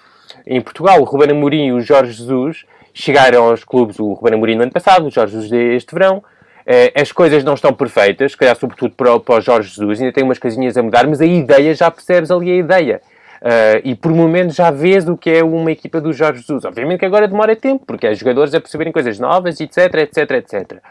[0.47, 4.55] em Portugal, o Ruben Amorim e o Jorge Jesus chegaram aos clubes, o Ruben Amorim
[4.55, 8.38] no ano passado, o Jorge Jesus este verão, uh, as coisas não estão perfeitas, se
[8.38, 11.27] calhar sobretudo para, para o Jorge Jesus, ainda tem umas coisinhas a mudar, mas a
[11.27, 13.01] ideia, já percebes ali a ideia.
[13.42, 16.64] Uh, e por momentos já vês o que é uma equipa do Jorge Jesus.
[16.64, 20.83] Obviamente que agora demora tempo, porque é jogadores a perceberem coisas novas, etc, etc, etc.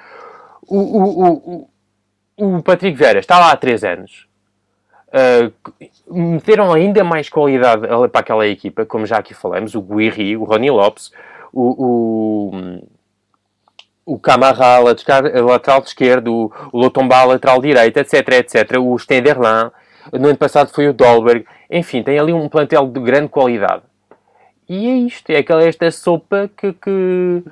[0.67, 1.67] O, o,
[2.37, 4.27] o, o Patrick Vieira está lá há 3 anos.
[5.07, 5.53] Uh,
[6.13, 10.71] meteram ainda mais qualidade para aquela equipa, como já aqui falamos, o Guiri, o Rony
[10.71, 11.13] Lopes,
[11.53, 12.51] o,
[14.05, 18.77] o, o Camarra, lateral esquerdo, o Lotomba, lateral direito, etc, etc.
[18.77, 19.71] O Stenderlan,
[20.11, 21.45] no ano passado foi o Dolberg.
[21.69, 23.83] Enfim, tem ali um plantel de grande qualidade.
[24.67, 27.43] E é isto, é aquela esta sopa que, que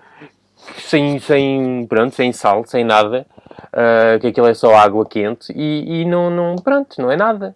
[0.77, 3.25] sem, sem, pronto, sem sal, sem nada,
[3.73, 7.55] uh, que aquilo é só água quente e, e não, não, pronto, não é nada.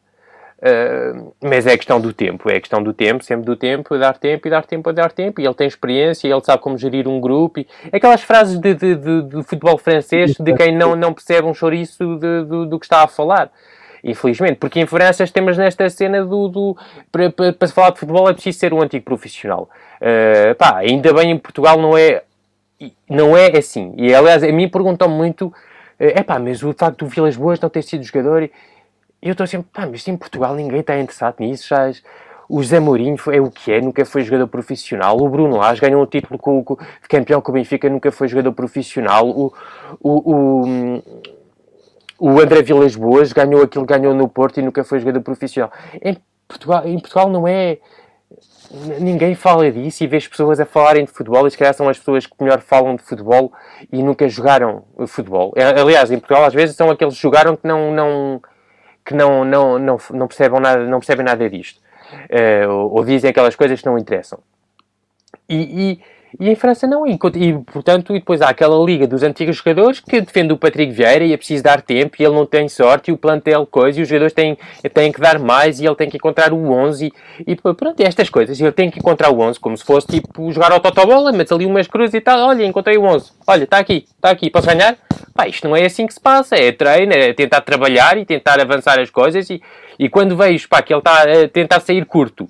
[0.60, 4.48] Uh, mas é questão do tempo, é questão do tempo, sempre do tempo, dar tempo
[4.48, 5.42] e dar tempo a dar tempo.
[5.42, 7.60] E ele tem experiência, ele sabe como gerir um grupo.
[7.60, 11.54] E aquelas frases de, de, de, de futebol francês de quem não, não percebe um
[11.54, 13.52] chouriço do, do que está a falar.
[14.04, 16.50] Infelizmente, porque em França temos nesta cena do.
[16.50, 16.78] do
[17.10, 19.70] para, para falar de futebol é preciso ser um antigo profissional.
[20.02, 22.24] Uh, pá, ainda bem em Portugal não é,
[23.10, 23.94] não é assim.
[23.96, 25.54] E aliás, a mim perguntam muito:
[25.98, 28.44] é uh, pá, mas o facto do Vilas Boas não ter sido jogador.
[28.44, 28.52] E
[29.22, 31.70] eu estou sempre, pá, mas em Portugal ninguém está interessado nisso.
[31.70, 31.90] Já,
[32.50, 35.18] o Zé Mourinho é o que é, nunca foi jogador profissional.
[35.18, 38.28] O Bruno Lage ganhou um título com, com, de campeão com o Benfica, nunca foi
[38.28, 39.30] jogador profissional.
[39.30, 39.54] O,
[40.02, 41.04] o, o,
[42.20, 45.72] o André Vilas Boas ganhou aquilo que ganhou no Porto e nunca foi jogador profissional.
[46.02, 47.78] Em Portugal, em Portugal não é.
[49.00, 52.00] Ninguém fala disso e vês pessoas a falarem de futebol e se calhar são as
[52.00, 53.54] pessoas que melhor falam de futebol
[53.92, 55.54] e nunca jogaram futebol.
[55.56, 58.42] Aliás, em Portugal às vezes são aqueles que jogaram que não, não
[59.06, 61.80] que não, não, não, não, percebem, nada, não percebem nada disto.
[62.30, 64.40] Uh, ou, ou, dizem aquelas coisas que não interessam.
[65.50, 66.02] E, e,
[66.40, 67.06] e em França não.
[67.08, 70.92] E, e, portanto, e depois há aquela liga dos antigos jogadores que defende o Patrick
[70.92, 74.00] Vieira e é preciso dar tempo e ele não tem sorte e o plantel coisa
[74.00, 74.58] e os jogadores têm,
[74.94, 77.14] têm que dar mais e ele tem que encontrar o 11
[77.46, 78.60] e, e pronto, estas coisas.
[78.60, 81.66] Ele tem que encontrar o 11 como se fosse tipo jogar ao totobola, mas ali
[81.66, 82.40] umas cruzes e tal.
[82.48, 83.32] Olha, encontrei o 11.
[83.48, 84.98] Olha, está aqui, está aqui, posso ganhar?
[85.34, 86.56] Pá, isto não é assim que se passa.
[86.56, 89.62] É treino, é tentar trabalhar e tentar avançar as coisas e,
[89.98, 92.48] e quando vejo pá, que ele está a tentar sair curto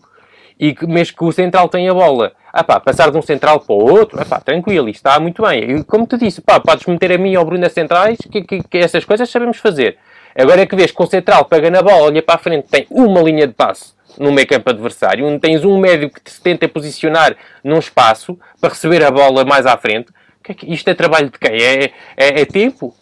[0.60, 3.60] e que, mesmo que o central tenha a bola, ah pá, passar de um central
[3.60, 5.78] para o outro, ah pá, tranquilo, isto está muito bem.
[5.78, 8.78] E, como tu disse, pá, podes meter a mim ou Bruno centrais, que, que, que,
[8.78, 9.98] essas coisas sabemos fazer.
[10.38, 12.86] Agora é que vês que o central pega na bola, olha para a frente, tem
[12.90, 16.68] uma linha de passe no meio campo adversário, onde tens um médio que se tenta
[16.68, 20.12] posicionar num espaço para receber a bola mais à frente.
[20.48, 21.56] É isto é trabalho de quem?
[21.56, 21.86] É,
[22.18, 22.96] é, é tempo?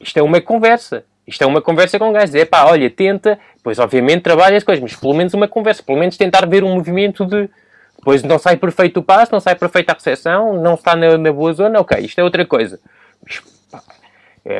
[0.00, 1.04] Isto é uma conversa.
[1.26, 2.34] Isto é uma conversa com gajos.
[2.34, 3.38] É pá, olha, tenta.
[3.62, 5.82] Pois, obviamente, trabalha as coisas, mas pelo menos uma conversa.
[5.82, 7.48] Pelo menos tentar ver um movimento de.
[8.06, 11.32] Depois não sai perfeito o passo, não sai perfeita a recepção, não está na, na,
[11.32, 11.80] boa zona.
[11.80, 12.78] Ok, isto é outra coisa.
[13.20, 13.82] Mas, pá,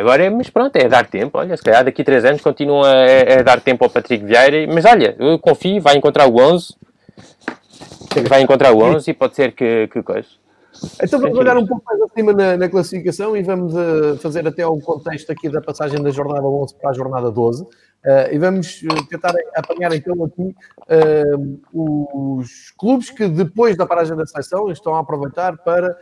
[0.00, 1.38] agora é, mas pronto, é dar tempo.
[1.38, 4.66] Olha, se calhar daqui a 3 anos continua a, a, dar tempo ao Patrick Vieira.
[4.74, 6.74] Mas olha, eu confio, vai encontrar o 11.
[8.28, 10.26] Vai encontrar o 11 e pode ser que, que coisa.
[11.00, 14.66] Então vamos olhar um pouco mais acima na, na classificação e vamos uh, fazer até
[14.66, 17.64] o contexto aqui da passagem da jornada 11 para a jornada 12.
[18.04, 20.54] Uh, e vamos eh, tentar apanhar então aqui
[20.92, 25.96] uh, os clubes que depois da paragem da seleção estão a aproveitar para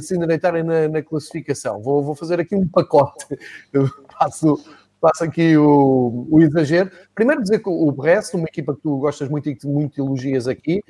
[0.00, 1.80] se endireitarem na, na classificação.
[1.80, 3.24] Vou, vou, fazer aqui um pacote.
[4.18, 4.58] Passo
[5.00, 6.88] passa aqui o, o, exagero.
[7.12, 10.46] Primeiro dizer que o Brest, uma equipa que tu gostas muito e que muito elogias
[10.46, 10.80] aqui,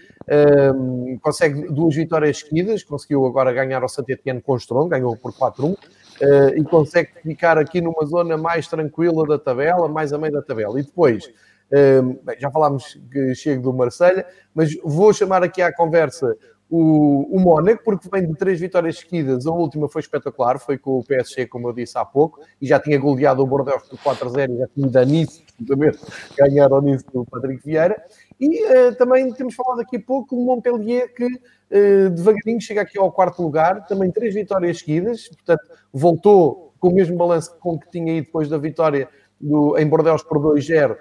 [1.23, 5.79] consegue duas vitórias seguidas, conseguiu agora ganhar ao Saint-Etienne com o Strong, ganhou por 4-1,
[6.23, 10.43] uh, e consegue ficar aqui numa zona mais tranquila da tabela, mais a meio da
[10.43, 10.79] tabela.
[10.79, 11.29] E depois,
[11.73, 16.37] um, bem, já falámos que chego do Marselha, mas vou chamar aqui à conversa
[16.75, 19.47] o, o Mónaco, porque vem de três vitórias seguidas.
[19.47, 22.81] A última foi espetacular, foi com o PSG, como eu disse há pouco, e já
[22.81, 25.93] tinha goleado o Bordeaux por 4-0 e já tinha nisso, também
[26.35, 28.03] ganhar ao nisso do Patrick Vieira.
[28.41, 33.13] E uh, também temos falado aqui pouco o Montpellier, que uh, devagarinho chega aqui ao
[33.13, 38.15] quarto lugar, também três vitórias seguidas, portanto, voltou com o mesmo balanço com que tinha
[38.15, 40.97] aí depois da vitória do, em Bordeaux por 2-0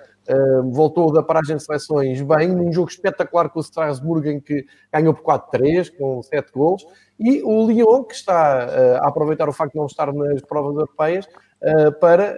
[0.71, 5.13] voltou da paragem de seleções bem, num jogo espetacular com o Strasbourg, em que ganhou
[5.13, 6.85] por 4-3, com 7 gols,
[7.19, 10.73] e o Lyon, que está uh, a aproveitar o facto de não estar nas provas
[10.75, 12.37] europeias, uh, para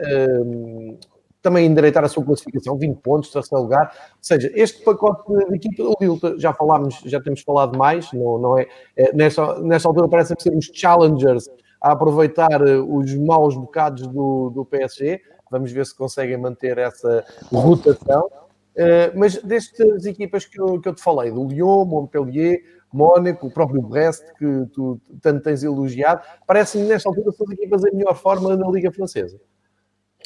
[1.41, 3.91] também endireitar a sua classificação, 20 pontos, terceiro lugar.
[4.11, 8.37] Ou seja, este pacote de equipa, o Lille, já falámos, já temos falado mais, não,
[8.37, 8.65] não é,
[8.95, 11.49] é nesta, nesta altura parece ser os challengers
[11.81, 15.21] a aproveitar os maus bocados do, do PSG,
[15.53, 18.29] Vamos ver se conseguem manter essa rotação.
[18.75, 22.59] Uh, mas destas equipas que eu, que eu te falei, do Lyon, Montpellier,
[22.91, 27.83] Mónaco, o próprio Brest, que tu tanto tens elogiado, parece-me nesta altura são as equipas
[27.85, 29.39] em melhor forma na Liga Francesa.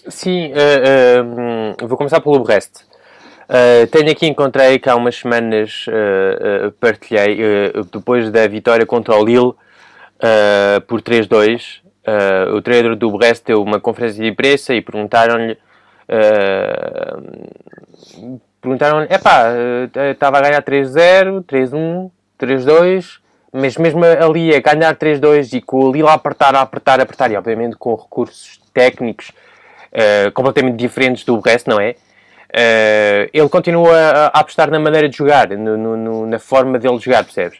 [0.07, 2.85] Sim, uh, uh, vou começar pelo Brest.
[3.47, 7.37] Uh, tenho aqui, encontrei que há umas semanas uh, uh, partilhei,
[7.91, 9.53] depois da vitória contra o Lille
[10.87, 15.57] por 3-2, Uh, o treinador do Brest deu uma conferência de imprensa e perguntaram-lhe.
[16.07, 17.21] Uh,
[18.61, 19.47] perguntaram-lhe: epá,
[20.11, 23.19] estava a ganhar 3-0, 3-1, 3-2,
[23.51, 27.03] mas mesmo ali a ganhar 3-2 e com ali lá a apertar, a apertar, a
[27.03, 29.33] apertar, e obviamente com recursos técnicos
[29.91, 31.95] uh, completamente diferentes do resto, não é?
[32.49, 36.97] Uh, ele continua a, a, apostar na maneira de jogar, no, no, na forma dele
[36.99, 37.59] jogar, percebes?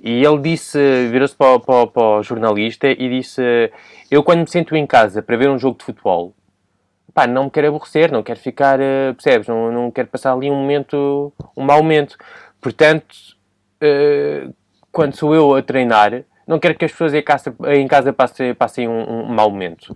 [0.00, 0.78] E ele disse,
[1.10, 3.42] virou-se para, para, para, o jornalista e disse:
[4.10, 6.34] Eu, quando me sento em casa para ver um jogo de futebol,
[7.12, 9.48] pá, não me quero aborrecer, não quero ficar, uh, percebes?
[9.48, 12.16] Não, não quero passar ali um momento, um mau momento.
[12.60, 13.14] Portanto,
[13.82, 14.54] uh,
[14.92, 18.54] quando sou eu a treinar, não quero que as pessoas em casa, em casa passem,
[18.54, 19.94] passem um, um mau momento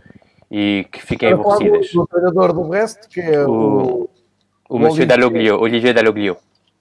[0.50, 1.94] e que fiquem aborrecidas.
[1.94, 4.10] O treinador do Brest, que é o
[4.72, 5.92] o, Monsieur Dalloglio, Olivier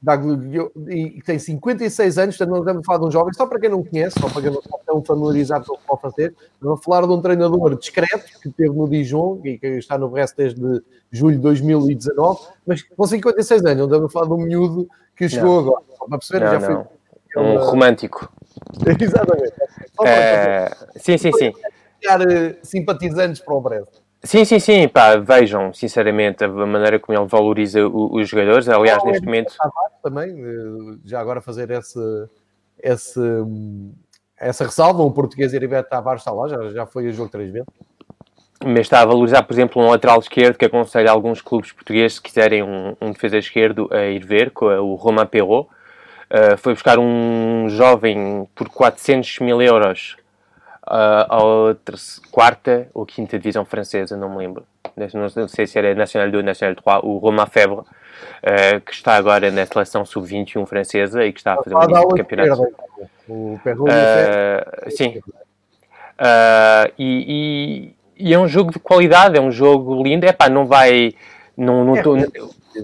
[0.02, 0.72] Dalloglio.
[0.90, 3.70] E tem 56 anos, portanto, não estamos a falar de um jovem, só para quem
[3.70, 6.84] não conhece, só para quem não está tão familiarizado com o futebol francês, vamos a
[6.84, 10.82] falar de um treinador discreto que teve no Dijon e que está no Brest desde
[11.12, 15.30] julho de 2019, mas com 56 anos, não estamos a falar de um miúdo que
[15.30, 15.70] chegou não.
[15.70, 17.02] agora, para perceber, não, já foi.
[17.38, 18.30] Um romântico.
[19.00, 19.54] Exatamente.
[20.04, 20.70] É...
[20.98, 21.54] Sim, sim, sim.
[22.00, 24.02] Criar eh, simpatizantes para o Brest.
[24.24, 28.70] Sim, sim, sim, pá, vejam, sinceramente, a maneira como ele valoriza o, os jogadores.
[28.70, 29.56] Aliás, neste momento.
[30.04, 32.00] Também, eh, já agora fazer esse,
[32.78, 33.20] esse,
[34.38, 37.68] essa ressalva: o português Heriberto Tavares está lá, já, já foi a jogo três vezes.
[38.64, 42.22] Mas está a valorizar, por exemplo, um lateral esquerdo que aconselho alguns clubes portugueses, se
[42.22, 45.68] quiserem um, um defesa esquerdo, a ir ver, com o Romain Perrault.
[46.30, 50.16] Uh, foi buscar um jovem por 400 mil euros
[50.92, 54.66] uh, à quarta ou quinta divisão francesa, não me lembro.
[55.14, 57.86] Não sei se era National 2 National 3, o Romain Febre, uh,
[58.86, 62.68] que está agora na seleção sub-21 francesa e que está a fazer um campeonato.
[63.28, 65.22] O uh, sim.
[66.20, 70.26] Uh, e, e, e, é um jogo de qualidade, é um jogo lindo.
[70.26, 71.14] É pá, não vai.
[71.56, 72.16] Não, não é, tô,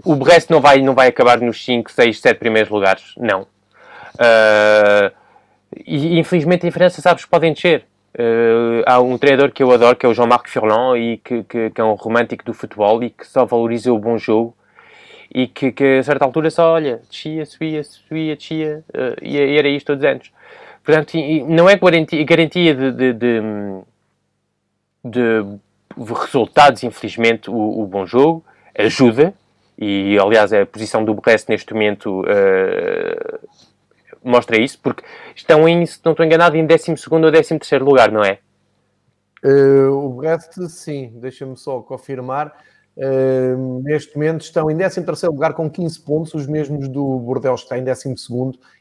[0.05, 3.13] o Brest não vai, não vai acabar nos 5, 6, 7 primeiros lugares.
[3.17, 3.41] Não.
[4.13, 5.11] Uh,
[5.85, 7.85] e infelizmente em França, sabes, podem descer.
[8.17, 11.69] Uh, há um treinador que eu adoro, que é o Jean-Marc Furlan, e que, que,
[11.69, 14.57] que, é um romântico do futebol e que só valoriza o bom jogo
[15.33, 19.67] e que, que a certa altura só olha, descia, subia, subia, descia, uh, e, era
[19.67, 20.31] isto todos os anos.
[20.83, 21.13] Portanto,
[21.47, 23.41] não é garantia, garantia de, de, de,
[25.03, 28.43] de, resultados, infelizmente, o, o, bom jogo,
[28.75, 29.33] ajuda,
[29.77, 33.39] e aliás a posição do Brest neste momento uh,
[34.29, 35.03] mostra isso, porque
[35.35, 38.39] estão em, se não estou enganado, em 12 ou 13 lugar, não é?
[39.43, 42.53] Uh, o Brest, sim, deixa-me só confirmar.
[42.97, 47.65] Uh, neste momento estão em 13 lugar com 15 pontos, os mesmos do Bordeaux que
[47.65, 48.15] está em 12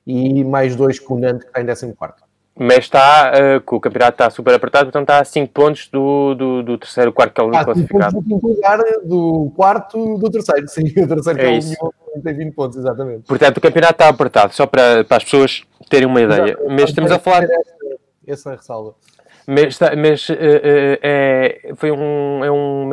[0.07, 2.26] e mais dois com o Nantes que está em 14
[2.59, 6.63] mas está, uh, o campeonato está super apertado, portanto está a 5 pontos do, do,
[6.63, 8.15] do terceiro, quarto que é o ah, classificado.
[8.15, 11.93] do quinto lugar, do quarto, do terceiro, sim, o terceiro é que é, o União
[12.25, 13.27] tem 20 pontos, exatamente.
[13.27, 16.53] Portanto, o campeonato está apertado, só para, para as pessoas terem uma ideia.
[16.53, 16.65] Exato.
[16.69, 17.47] Mas estamos a falar...
[18.27, 18.95] Essa ressalva.
[19.47, 22.91] Mas, mas uh, uh, é, foi um, é um.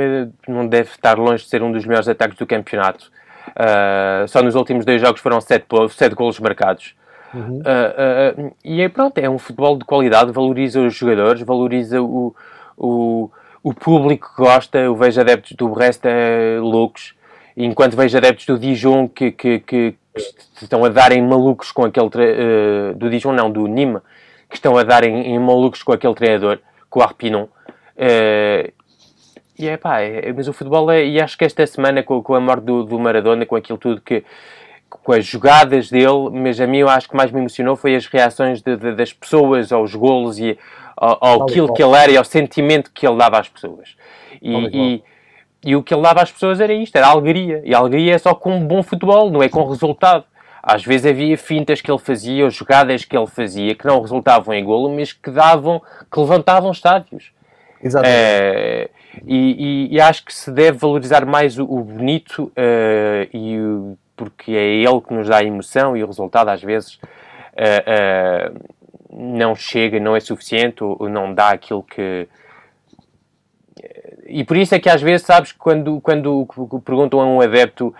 [0.48, 3.12] Não deve estar longe de ser um dos melhores ataques do campeonato.
[3.50, 6.96] Uh, só nos últimos dois jogos foram sete, sete golos marcados.
[7.34, 7.60] Uhum.
[7.60, 12.36] Uh, uh, e é pronto, é um futebol de qualidade, valoriza os jogadores, valoriza o,
[12.78, 13.32] o,
[13.64, 14.78] o público que gosta.
[14.78, 16.04] Eu vejo adeptos do Brest
[16.62, 17.16] loucos,
[17.58, 19.96] enquanto vejo adeptos do Dijon que, que, que,
[20.56, 22.08] que estão a darem malucos com aquele.
[22.08, 24.02] Uh, do Dijon, não, do Nîmes,
[24.48, 26.60] que estão a darem em malucos com aquele treinador,
[26.90, 27.48] com o Arpinon.
[29.58, 31.04] e é pá, é, mas o futebol é.
[31.04, 34.02] E acho que esta semana, com, com a morte do, do Maradona, com aquilo tudo
[34.02, 34.24] que
[35.04, 38.08] com as jogadas dele, mas a mim eu acho que mais me emocionou foi as
[38.08, 40.58] reações de, de, das pessoas aos golos e
[40.96, 43.96] ao, ao aquilo que ele era e ao sentimento que ele dava às pessoas.
[44.42, 45.04] E, e,
[45.66, 47.62] e, o que ele dava às pessoas era isto, era alegria.
[47.66, 50.24] E a alegria é só com um bom futebol, não é com resultado.
[50.62, 54.54] Às vezes havia fintas que ele fazia, ou jogadas que ele fazia, que não resultavam
[54.54, 57.32] em golo, mas que davam, que levantavam estádios.
[57.82, 58.18] Exatamente.
[58.18, 58.90] É,
[59.28, 63.98] e, e, e, acho que se deve valorizar mais o, o bonito uh, e o
[64.16, 66.96] porque é ele que nos dá a emoção e o resultado às vezes
[67.54, 68.60] uh, uh,
[69.12, 72.28] não chega, não é suficiente ou, ou, não dá aquilo que.
[74.26, 76.48] E por isso é que às vezes, sabes, quando, quando
[76.84, 77.94] perguntam a um adepto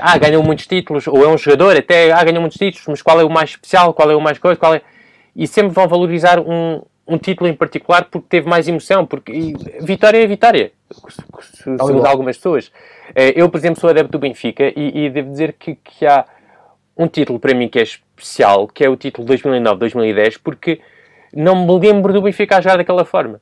[0.00, 3.20] ah, ganhou muitos títulos, ou é um jogador até, ah, ganhou muitos títulos, mas qual
[3.20, 4.80] é o mais especial, qual é o mais coisa, qual é...
[5.36, 9.54] E sempre vão valorizar um, um título em particular porque teve mais emoção, porque e,
[9.82, 10.72] vitória é vitória,
[11.62, 12.72] segundo algumas pessoas.
[13.14, 16.24] Eh, eu, por exemplo, sou adepto do Benfica e, e devo dizer que, que, há
[16.96, 20.80] um título para mim que é especial, que é o título 2009-2010, porque
[21.34, 23.40] não me lembro do Benfica a jogar daquela forma.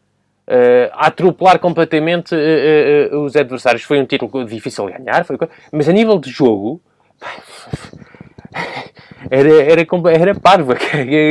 [0.49, 3.85] Uh, a atropelar completamente uh, uh, os adversários.
[3.85, 5.39] Foi um título difícil de ganhar, foi...
[5.71, 6.81] mas a nível de jogo,
[9.31, 10.75] era, era, era parva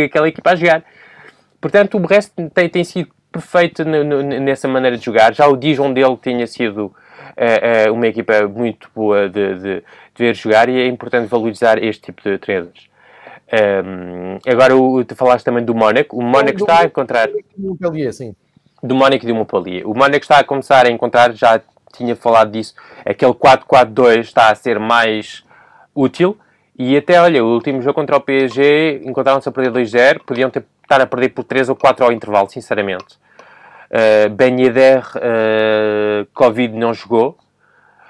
[0.06, 0.84] aquela equipa a jogar.
[1.62, 5.34] Portanto, o Brest tem, tem sido perfeito nessa maneira de jogar.
[5.34, 9.84] Já o Dijon dele tinha sido uh, uh, uma equipa muito boa de, de, de,
[10.18, 12.90] ver jogar e é importante valorizar este tipo de treinadores.
[13.54, 16.18] Um, agora, o, tu falaste também do Mónaco.
[16.18, 17.30] O Mónaco está a encontrar...
[18.84, 19.88] Do Mónaco e do Montpellier.
[19.88, 21.62] O Mónaco está a começar a encontrar, já
[21.94, 22.74] tinha falado disso,
[23.06, 25.44] aquele 4-4-2 está a ser mais
[25.94, 26.38] útil.
[26.78, 30.66] E até, olha, o último jogo contra o PSG encontraram-se a perder 2-0, podiam ter,
[30.92, 33.18] estar a perder por 3 ou 4 ao intervalo, sinceramente.
[33.90, 37.38] Uh, ben Yedder, uh, Covid não jogou.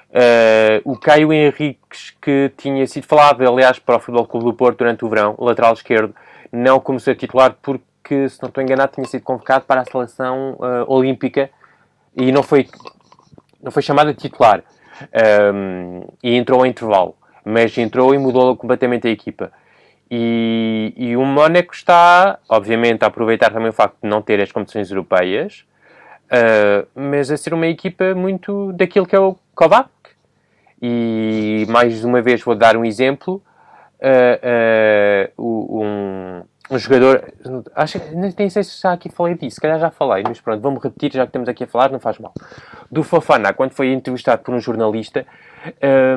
[0.10, 4.80] Uh, o Caio Henriques, que tinha sido falado, aliás, para o Futebol Clube do Porto
[4.80, 6.14] durante o verão, lateral esquerdo,
[6.52, 10.54] não começou a titular porque, se não estou enganado, tinha sido convocado para a seleção
[10.54, 11.50] uh, olímpica
[12.16, 12.68] e não foi,
[13.62, 14.64] não foi chamado a titular.
[15.54, 17.16] Um, e entrou ao intervalo.
[17.44, 19.52] Mas entrou e mudou completamente a equipa.
[20.14, 24.52] E, e o Mónaco está, obviamente, a aproveitar também o facto de não ter as
[24.52, 25.66] competições europeias,
[26.26, 29.90] uh, mas a ser uma equipa muito daquilo que é o Kovac,
[30.82, 33.42] e mais uma vez vou dar um exemplo.
[34.02, 36.42] Uh, uh, um,
[36.72, 37.32] um, jogador,
[37.76, 40.84] acho, nem sei se já aqui falei disso, se calhar já falei, mas pronto, vamos
[40.84, 42.34] repetir, já que estamos aqui a falar, não faz mal.
[42.92, 45.26] Do Fofana, quando foi entrevistado por um jornalista,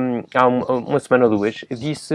[0.01, 2.15] um, há uma, uma, semana ou duas, disse,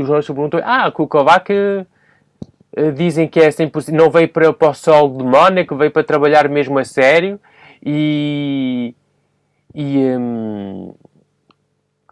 [0.00, 4.52] o jornalista perguntou, ah, que o Kovac uh, dizem que é 100%, não veio para,
[4.52, 7.40] para o sol de Mónaco, veio para trabalhar mesmo a sério,
[7.84, 8.94] e...
[9.74, 10.94] e um,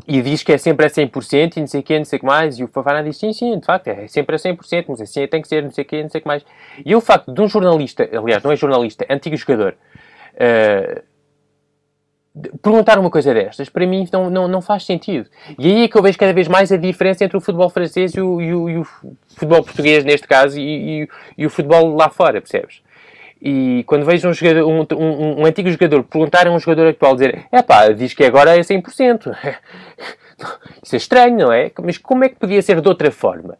[0.07, 2.26] e diz que é sempre a 100% e não sei o não sei o que
[2.26, 2.59] mais.
[2.59, 5.41] E o Fafana diz, sim, sim, de facto, é sempre a 100%, mas assim tem
[5.41, 6.45] que ser, não sei o não sei o que mais.
[6.85, 9.74] E o facto de um jornalista, aliás, não é jornalista, é antigo jogador,
[10.35, 11.03] uh,
[12.61, 15.28] perguntar uma coisa destas, para mim não, não, não faz sentido.
[15.59, 18.12] E aí é que eu vejo cada vez mais a diferença entre o futebol francês
[18.14, 18.85] e o, e o, e o
[19.28, 21.09] futebol português, neste caso, e,
[21.39, 22.82] e, o futebol lá fora, percebes?
[23.41, 27.14] E quando vejo um, jogador, um, um, um, antigo jogador perguntar a um jogador atual,
[27.14, 29.37] dizer é pá, diz que agora é 100%.
[30.82, 31.70] Isso é estranho, não é?
[31.82, 33.57] Mas como é que podia ser de outra forma?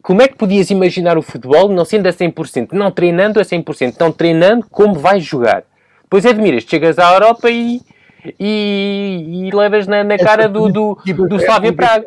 [0.00, 3.96] Como é que podias imaginar o futebol não sendo a 100%, não treinando a 100%,
[3.98, 5.64] não treinando como vais jogar?
[6.10, 7.80] Pois admiras, chegas à Europa e,
[8.38, 12.06] e, e levas na, na cara do, do, do Slavia Praga.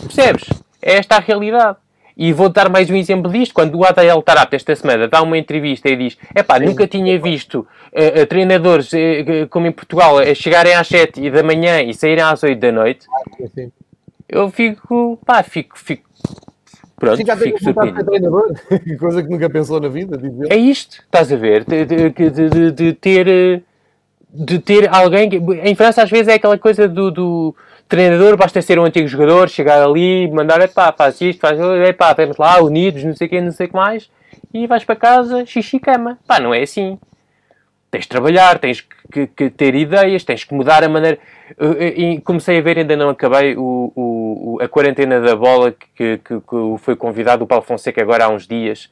[0.00, 0.44] Percebes?
[0.80, 1.76] É esta a realidade.
[2.16, 3.52] E vou dar mais um exemplo disto.
[3.52, 7.56] Quando o Adael Tarap esta semana dá uma entrevista e diz epá, nunca tinha visto
[7.92, 12.42] uh, uh, treinadores uh, como em Portugal chegarem às 7 da manhã e saírem às
[12.42, 13.06] 8 da noite.
[14.26, 16.05] Eu fico, pá, fico, fico
[16.96, 18.56] Pronto, Fica fico surpreendido.
[18.98, 20.18] Coisa que nunca pensou na vida.
[20.48, 21.64] É isto, estás a ver?
[21.64, 23.62] De, de, de, de, ter
[24.32, 27.54] de ter alguém que, em França às vezes é aquela coisa do, do
[27.88, 32.36] treinador, basta ser um antigo jogador, chegar ali, mandar, epá, faz isto, faz, epá, vamos
[32.36, 34.10] lá, unidos, não sei o que, não sei o que mais,
[34.52, 36.18] e vais para casa, xixi cama.
[36.26, 36.98] Pá, não é assim.
[37.90, 41.18] Tens de trabalhar, tens que, que ter ideias, tens que mudar a maneira.
[41.90, 46.40] E comecei a ver, ainda não acabei, o, o, a quarentena da bola que, que,
[46.40, 48.90] que foi convidado o Paulo Fonseca agora há uns dias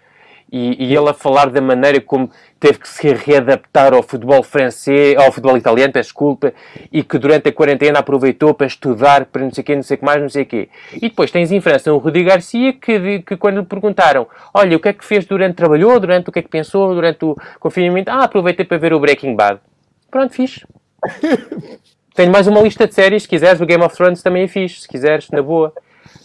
[0.54, 2.30] e, e, ele a falar da maneira como
[2.60, 6.52] teve que se readaptar ao futebol francês, ao futebol italiano, peço desculpa,
[6.92, 9.96] e que durante a quarentena aproveitou para estudar, para não sei o quê, não sei
[9.96, 10.68] o que mais, não sei o quê.
[10.94, 14.80] E depois tens em França o Rudi Garcia, que, que quando lhe perguntaram, olha, o
[14.80, 18.10] que é que fez durante, trabalhou, durante o que é que pensou, durante o confinamento,
[18.10, 19.58] ah, aproveitei para ver o Breaking Bad.
[20.10, 20.64] Pronto, fiz.
[22.14, 24.82] Tenho mais uma lista de séries, se quiseres, o Game of Thrones também é fixe,
[24.82, 25.72] se quiseres, na boa.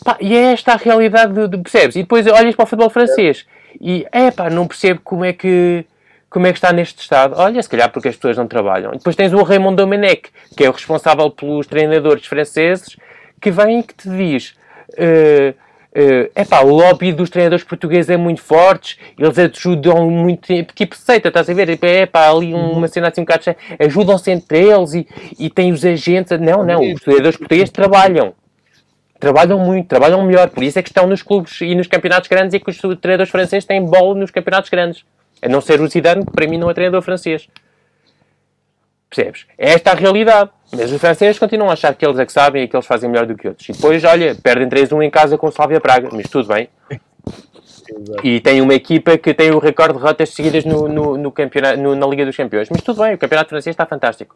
[0.04, 1.96] Pá, e é esta a realidade, de, de, percebes?
[1.96, 3.46] E depois olhas para o futebol francês
[3.82, 5.86] e, é pá, não percebo como é que
[6.30, 7.34] como é que está neste estado?
[7.38, 8.92] Olha, se calhar porque as pessoas não trabalham.
[8.92, 12.96] Depois tens o Raymond Domenech, que é o responsável pelos treinadores franceses,
[13.42, 14.54] que vem e que te diz...
[14.90, 15.56] Uh,
[16.00, 21.28] uh, epá, o lobby dos treinadores portugueses é muito forte, eles ajudam muito, tipo seita,
[21.28, 21.78] estás a ver?
[21.84, 22.88] É pá, ali uma uhum.
[22.88, 26.40] cena assim um bocado ajudam-se entre eles e, e tem os agentes.
[26.40, 28.34] Não, não, os treinadores portugueses trabalham
[29.20, 30.50] trabalham muito, trabalham melhor.
[30.50, 33.30] Por isso é que estão nos clubes e nos campeonatos grandes e que os treinadores
[33.30, 35.04] franceses têm bola nos campeonatos grandes.
[35.42, 37.48] A não ser o Zidane, que para mim não é treinador francês.
[39.10, 39.46] Percebes?
[39.58, 40.52] É esta a realidade.
[40.72, 43.10] Mas os franceses continuam a achar que eles é que sabem e que eles fazem
[43.10, 43.68] melhor do que outros.
[43.68, 46.10] E depois, olha, perdem 3-1 em casa com o Slavia Praga.
[46.12, 46.70] Mas tudo bem.
[48.24, 51.80] E tem uma equipa que tem o recorde de rotas seguidas no, no, no campeonato,
[51.80, 52.70] no, na Liga dos Campeões.
[52.70, 54.36] Mas tudo bem, o campeonato francês está fantástico.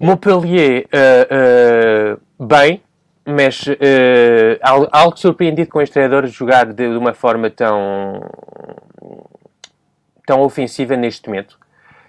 [0.00, 2.80] Montpellier, uh, uh, bem,
[3.26, 8.22] mas uh, algo surpreendido com este treinador jogar de, de, uma forma tão
[10.26, 11.58] tão ofensiva neste momento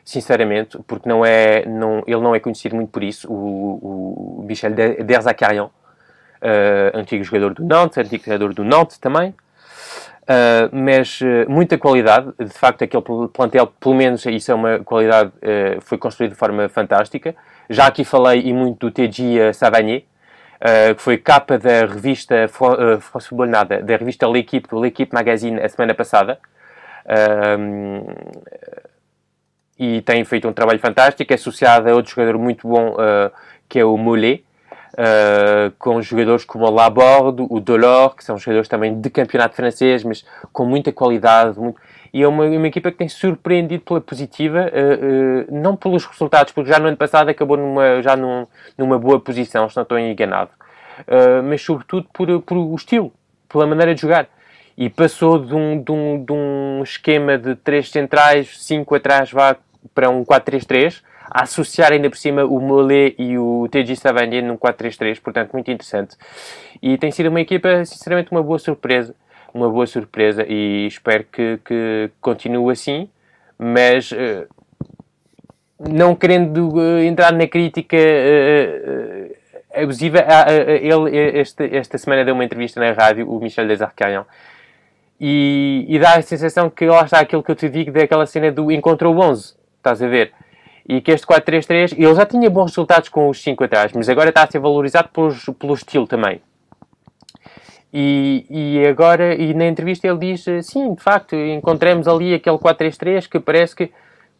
[0.09, 4.71] sinceramente porque não é não ele não é conhecido muito por isso o, o Michel
[4.71, 5.69] Derzakarian
[6.41, 9.33] uh, antigo jogador do Nantes, antigo treinador do Nantes também.
[10.23, 13.03] Uh, mas uh, muita qualidade, de facto aquele
[13.33, 15.31] plantel, pelo menos isso é uma qualidade,
[15.81, 17.35] foi construído de forma fantástica.
[17.69, 20.03] Já aqui falei e muito do TG Savanier,
[20.95, 25.69] que foi capa da revista France Football Nada, da revista L'Equipe, do L'Equipe Magazine, a
[25.69, 26.39] semana passada.
[29.79, 32.97] E tem feito um trabalho fantástico, é associado a outro jogador muito bom,
[33.67, 34.43] que é o Mollet,
[34.99, 40.03] Uh, com jogadores como o Laborde, o Delors, que são jogadores também de campeonato francês,
[40.03, 41.59] mas com muita qualidade.
[41.59, 41.79] Muito...
[42.11, 46.51] E é uma, uma, equipa que tem surpreendido pela positiva, uh, uh, não pelos resultados,
[46.51, 49.97] porque já no ano passado acabou numa, já num, numa boa posição, se não estou
[49.97, 50.49] enganado,
[51.45, 53.13] mas sobretudo por, por o estilo,
[53.47, 54.27] pela maneira de jogar.
[54.75, 59.55] E passou de um, de um, de um esquema de três centrais, cinco atrás, vá
[59.93, 64.57] para um 4-3-3 a associar ainda por cima o Mollet e o TG Savanier num
[64.57, 66.15] 4-3-3, portanto, muito interessante.
[66.81, 69.13] E tem sido uma equipa, sinceramente, uma boa surpresa.
[69.53, 73.09] Uma boa surpresa e espero que, que continue assim,
[73.57, 74.47] mas uh,
[75.79, 79.35] não querendo uh, entrar na crítica uh,
[79.73, 80.19] abusiva,
[80.81, 84.23] ele esta, esta semana deu uma entrevista na rádio, o Michel Desarcarian,
[85.19, 88.51] e, e dá a sensação que lá está aquilo que eu te digo daquela cena
[88.51, 90.33] do encontrou 11, estás a ver?
[90.89, 94.29] e que este 4-3-3, ele já tinha bons resultados com os 5 atrás, mas agora
[94.29, 96.41] está a ser valorizado pelos, pelo estilo também.
[97.93, 103.29] E, e agora, e na entrevista ele diz, sim, de facto, encontramos ali aquele 4-3-3
[103.29, 103.91] que parece que,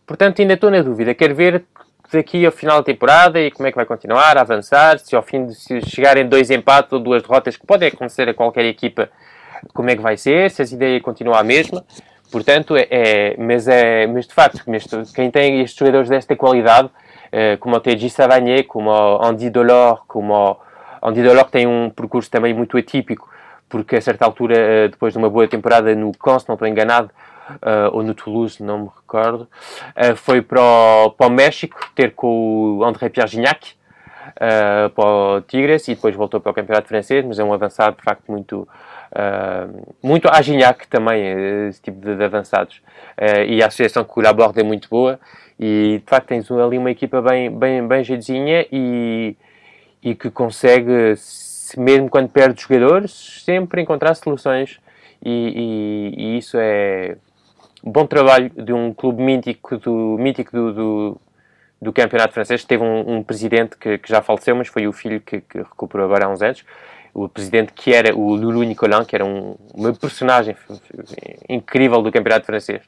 [0.08, 1.66] portanto ainda estou na dúvida, quero ver
[2.12, 5.22] daqui ao final da temporada e como é que vai continuar a avançar, se ao
[5.22, 9.08] fim de se chegarem dois empates ou duas derrotas, que podem acontecer a qualquer equipa,
[9.72, 11.86] como é que vai ser, se as ideias continuam a mesma.
[12.32, 14.64] Portanto, é, é, mas, é, mas de facto,
[15.14, 16.90] quem tem estes jogadores desta qualidade,
[17.32, 18.10] é, como o T.J.
[18.10, 20.58] Savanier, como o Andy Delors, como o
[21.08, 23.30] Andy Delors tem um percurso também muito atípico,
[23.68, 27.12] porque a certa altura, eh, depois de uma boa temporada no Cons, não estou enganado,
[27.50, 29.48] uh, ou no Toulouse, não me recordo,
[29.96, 33.74] uh, foi para o, para o México ter com o André Pierre Gignac,
[34.36, 37.96] uh, para o Tigres, e depois voltou para o Campeonato Francês, mas é um avançado
[37.98, 38.68] de facto muito,
[39.12, 42.78] Uh, muito a Gignac também, esse tipo de, de avançados.
[43.18, 45.20] Uh, e a associação com o Laborde é muito boa.
[45.60, 49.36] E de facto tens ali uma equipa bem, bem, bem jeitinha e,
[50.02, 51.16] e que consegue,
[51.78, 54.80] mesmo quando perde jogadores, sempre encontrar soluções.
[55.24, 57.18] E, e, e isso é
[57.84, 61.22] um bom trabalho de um clube mítico do, mítico do, do,
[61.82, 62.64] do campeonato francês.
[62.64, 66.06] Teve um, um presidente que, que, já faleceu, mas foi o filho que, que recuperou
[66.06, 66.64] agora há uns anos
[67.26, 70.56] o presidente que era o Lulu Nicolin, que era um, uma personagem
[71.48, 72.82] incrível do campeonato francês.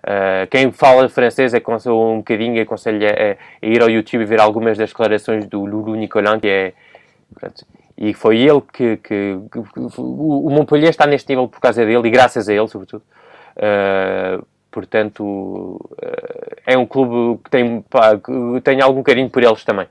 [0.00, 3.36] Uh, quem fala francês é um bocadinho aconselho a, a,
[3.66, 6.72] ir ao YouTube e ver algumas das declarações do Lulu Nicolin, que é
[7.34, 7.66] pronto,
[7.98, 12.10] e foi ele que, que, que, o Montpellier está neste nível por causa dele e
[12.10, 13.02] graças a ele, sobretudo.
[13.56, 18.18] Uh, portanto, uh, é um clube que tem, pá,
[18.64, 19.86] tem algum carinho por eles também.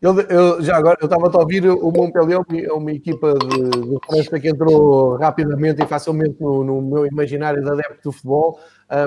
[0.00, 3.98] Eu, eu, já agora, eu estava a ouvir o Montpellier, é uma equipa de, de
[4.06, 8.58] França que entrou rapidamente e facilmente no, no meu imaginário de adepto do futebol,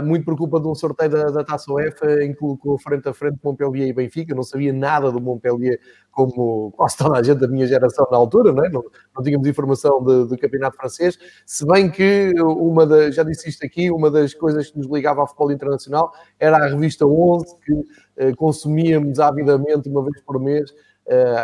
[0.04, 3.14] muito por culpa de um sorteio da, da Taça UEFA em que colocou frente a
[3.14, 4.34] frente Montpellier e Benfica.
[4.34, 5.80] Não sabia nada do Montpellier,
[6.12, 8.70] como quase toda a gente da minha geração na altura, não, é?
[8.70, 8.84] não,
[9.16, 11.18] não tínhamos informação do campeonato francês.
[11.46, 15.22] Se bem que, uma da, já disse isto aqui, uma das coisas que nos ligava
[15.22, 20.74] ao futebol internacional era a revista 11, que uh, consumíamos avidamente uma vez por mês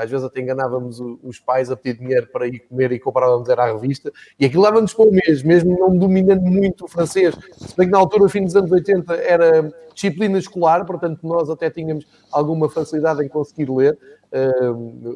[0.01, 3.64] às vezes até enganávamos os pais a pedir dinheiro para ir comer e comprávamos era
[3.64, 7.36] a revista, e aquilo leva-nos para o mês, mesmo não dominando muito o francês.
[7.57, 11.70] Se bem que na altura, fim dos anos 80, era disciplina escolar, portanto nós até
[11.70, 13.97] tínhamos alguma facilidade em conseguir ler.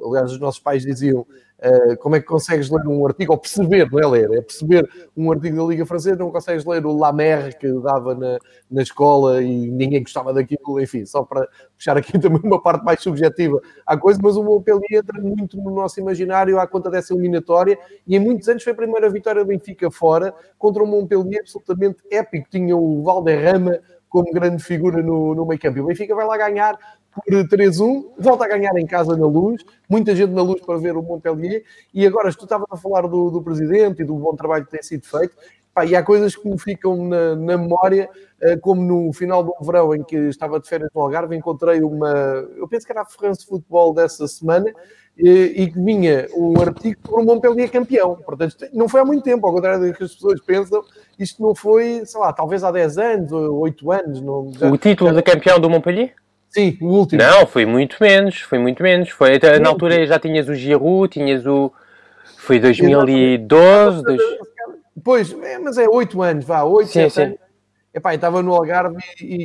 [0.06, 1.26] Aliás, os nossos pais diziam
[1.64, 4.86] Uh, como é que consegues ler um artigo, ou perceber, não é ler, é perceber
[5.16, 8.38] um artigo da Liga Francesa, não consegues ler o Lamer que dava na,
[8.70, 11.48] na escola e ninguém gostava daquilo, enfim, só para
[11.78, 15.72] puxar aqui também uma parte mais subjetiva à coisa, mas o Montpellier entra muito no
[15.72, 19.48] nosso imaginário à conta dessa eliminatória e em muitos anos foi a primeira vitória do
[19.48, 23.80] Benfica fora contra um Montpellier absolutamente épico, tinha o Valderrama
[24.14, 25.80] como grande figura no, no meio campo.
[25.80, 26.78] E o Benfica vai lá ganhar
[27.12, 30.96] por 3-1, volta a ganhar em casa na luz, muita gente na luz para ver
[30.96, 34.66] o Montpellier, e agora tu estavas a falar do, do, presidente e do bom trabalho
[34.66, 35.36] que tem sido feito,
[35.74, 38.10] pá, e há coisas que me ficam na, na memória,
[38.42, 42.10] uh, como no final do verão em que estava de férias no Algarve, encontrei uma,
[42.56, 44.72] eu penso que era a France Futebol dessa semana,
[45.18, 49.24] e, e que vinha um artigo sobre o Montpellier campeão, portanto não foi há muito
[49.24, 50.84] tempo, ao contrário do que as pessoas pensam,
[51.20, 54.22] isto não foi, sei lá, talvez há 10 anos ou 8 anos.
[54.22, 55.16] Não, já, o título já...
[55.18, 56.14] de campeão do Montpellier?
[56.50, 57.22] Sim, o último.
[57.22, 59.10] Não, foi muito menos, foi muito menos.
[59.10, 61.72] Foi, na altura já tinhas o Giroud, tinhas o...
[62.38, 64.04] Foi 2012...
[64.04, 64.22] Dois...
[65.02, 67.22] Pois, é, mas é 8 anos, vá, 8, Sim, 7 sim.
[67.22, 67.38] anos.
[67.94, 69.36] Epá, estava no Algarve e,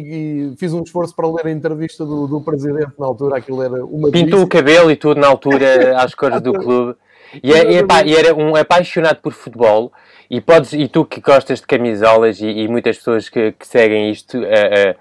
[0.53, 3.84] e- fiz um esforço para ler a entrevista do, do presidente na altura, aquilo era
[3.84, 6.96] uma Pintou o cabelo e tudo na altura às cores do clube.
[7.42, 9.92] E, é- e, epá, e era um apaixonado por futebol.
[10.30, 14.11] E, podes, e tu que gostas de camisolas e, e muitas pessoas que, que seguem
[14.11, 14.96] isto eh, eh,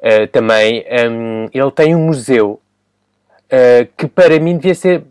[0.00, 2.60] eh, também, hum, ele tem um museu
[3.96, 5.04] que para mim devia ser,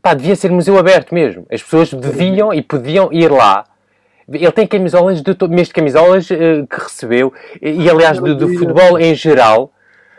[0.00, 1.44] pá, devia ser museu aberto mesmo.
[1.50, 3.64] As pessoas deviam e podiam ir lá.
[4.32, 8.98] Ele tem camisolas, de mesmo de camisolas eh, que recebeu, e, aliás do, do futebol
[8.98, 9.72] em geral,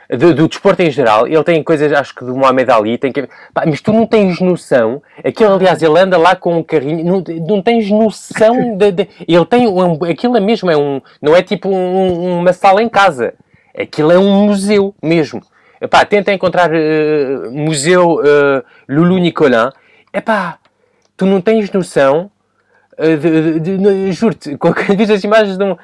[0.09, 3.29] do, do desporto em geral, ele tem coisas, acho que do Mohamed Ali, tem que...
[3.53, 7.23] Pá, mas tu não tens noção, aquilo aliás, ele anda lá com um carrinho, não,
[7.47, 11.41] não tens noção, de, de- ele tem, um, aquilo é mesmo, é um, não é
[11.41, 13.33] tipo um- uma sala em casa,
[13.77, 15.41] aquilo é um museu mesmo.
[15.79, 19.69] Epá, tenta encontrar eh, Museu eh, Lulu Nicolin,
[20.13, 20.59] epá,
[21.17, 22.29] tu não tens noção,
[24.11, 25.75] juro-te, quando vês as imagens de um.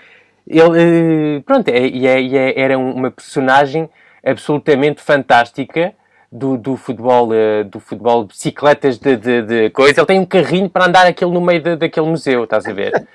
[0.47, 3.89] Ele, eh, pronto, é, e é, é- era uma personagem
[4.26, 5.93] absolutamente fantástica
[6.32, 9.99] do, do futebol, eh, do futebol de bicicletas de, de, de coisa.
[9.99, 12.93] Ele tem um carrinho para andar aquilo no meio de- daquele museu, estás a ver?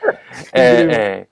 [0.54, 1.26] Eh, eh,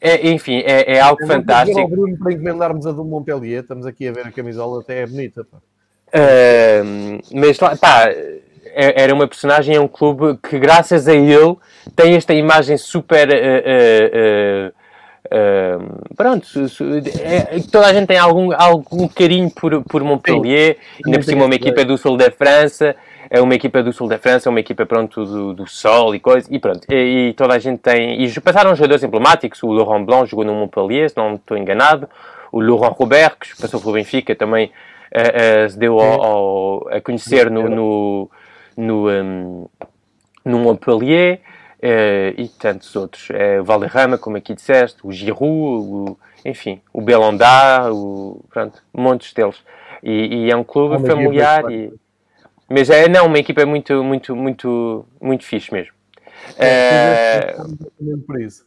[0.00, 1.80] é, enfim, é, é algo Eu fantástico.
[1.80, 5.06] ao Bruno para encomendarmos a do Montpellier, estamos aqui a ver a camisola, até é
[5.06, 5.44] bonita.
[5.44, 5.58] pá.
[6.12, 8.10] Ahm, mas lá, pá,
[8.74, 11.56] era uma personagem, é um clube que, graças a ele,
[11.96, 13.28] tem esta imagem super.
[13.30, 14.72] eh, eh,
[15.30, 15.78] eh,
[16.16, 16.46] pronto,
[17.22, 21.54] é- toda a gente tem algum, algum carinho por, por Montpellier, ainda por cima, uma
[21.54, 22.94] equipa do sul da França.
[23.30, 26.20] É uma equipa do sul da França, é uma equipa pronto do, do sol e
[26.20, 26.86] coisa, e pronto.
[26.90, 28.22] E, e toda a gente tem.
[28.22, 29.62] E passaram jogadores emblemáticos.
[29.62, 32.08] O Laurent Blanc jogou no Montpellier, se não estou enganado.
[32.52, 34.70] O Laurent Robert, que passou pelo Benfica, também
[35.10, 38.30] eh, eh, se deu ao- ao- a conhecer no, no,
[38.76, 39.66] no, um,
[40.44, 41.40] no Montpellier.
[41.82, 43.28] eh, e tantos outros.
[43.30, 49.32] Eh, o Valderrama, como aqui disseste, o Giroud, o, enfim, o Belondá, o, pronto, montes
[49.34, 49.56] deles.
[50.02, 51.70] E, e é um clube mas familiar.
[51.70, 51.92] e-
[52.68, 55.92] mas é, não, uma equipa muito, muito, muito, muito fixe mesmo.
[58.26, 58.64] Por isso.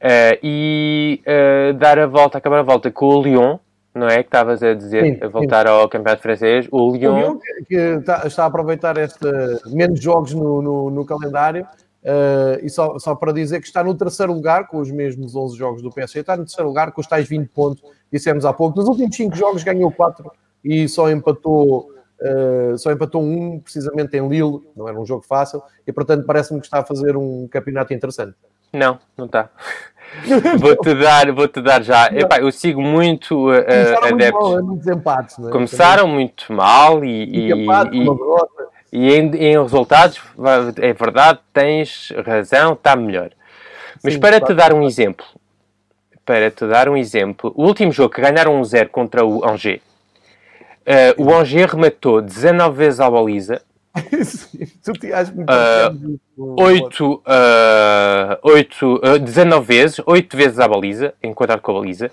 [0.00, 3.58] eh, e eh, dar a volta, acabar a volta com o Lyon,
[3.98, 4.22] não é?
[4.22, 6.66] Que estavas a dizer, Sim, a voltar ao campeonato francês.
[6.70, 10.90] O O Lyon, Lyon, que, que está, está a aproveitar esta, menos jogos no, no-
[10.90, 11.66] no calendário,
[12.04, 15.56] eh, e só, só para dizer que está no terceiro lugar, com os mesmos 11
[15.58, 18.78] jogos do PSG, está no terceiro lugar com os tais 20 pontos, dissemos há pouco.
[18.78, 20.30] Nos últimos 5 jogos ganhou 4
[20.64, 21.90] e só empatou,
[22.22, 26.60] eh, só empatou um, precisamente em Lille, não era um jogo fácil, e portanto parece-me
[26.60, 28.34] que está a fazer um campeonato interessante.
[28.72, 29.50] não, não está.
[30.58, 32.06] vou-te dar, vou-te dar já.
[32.06, 34.48] Epá, eu sigo muito eh, Começaram muito adeptos.
[34.48, 35.50] mal, é muitos empates, é?
[35.50, 38.08] Começaram muito mal e, e, Também, e-
[38.90, 40.20] e em, em resultados,
[40.80, 43.30] é verdade, tens razão, está melhor.
[44.02, 44.54] Mas Sim, para te claro.
[44.54, 45.26] dar um exemplo,
[46.24, 49.80] para te dar um exemplo, o último jogo que ganharam 1-0 contra o Angers,
[50.86, 53.60] eh, o Angers rematou 19 vezes à baliza,
[54.24, 60.58] Sim, tu te achas muito parecido com- 8, ah, 8, ah, 19 vezes, 8 vezes
[60.58, 62.10] à baliza, enquadrado com a baliza.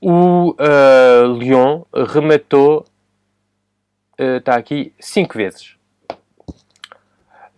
[0.00, 2.84] O ah, Lyon rematou,
[4.18, 5.74] ah, está aqui, 5 vezes.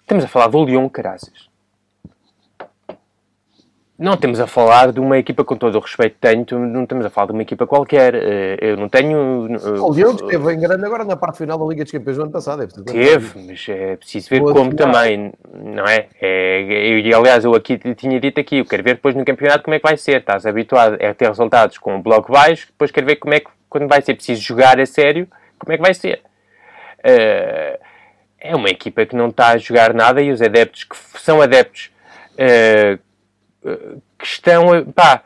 [0.00, 1.47] Estamos a falar do Lyon, caraças.
[3.98, 7.04] Não estamos a falar de uma equipa, com todo o respeito que tenho, não estamos
[7.04, 8.14] a falar de uma equipa qualquer.
[8.14, 9.48] Eh, Eu não tenho.
[9.56, 12.22] eh, O Lyon esteve em grande agora na parte final da Liga dos Campeões do
[12.22, 12.62] ano passado.
[12.62, 14.92] É Teve, mas é preciso ver Boa como final.
[14.92, 16.06] também, não é?
[16.22, 19.74] é eu- aliás, eu aqui tinha dito aqui, eu quero ver depois no campeonato como
[19.74, 20.18] é que vai ser.
[20.20, 23.50] Estás habituado a ter resultados com um bloco baixo, depois quero ver como é que,
[23.68, 25.26] quando vai ser preciso jogar a sério,
[25.58, 26.22] como é que vai ser.
[27.02, 27.80] Eh,
[28.38, 31.90] é uma equipa que não está a jogar nada e os adeptos que são adeptos
[32.36, 32.96] eh,
[34.18, 35.22] que estão, pá,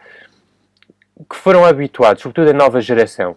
[1.28, 3.36] que foram habituados, sobretudo a nova geração,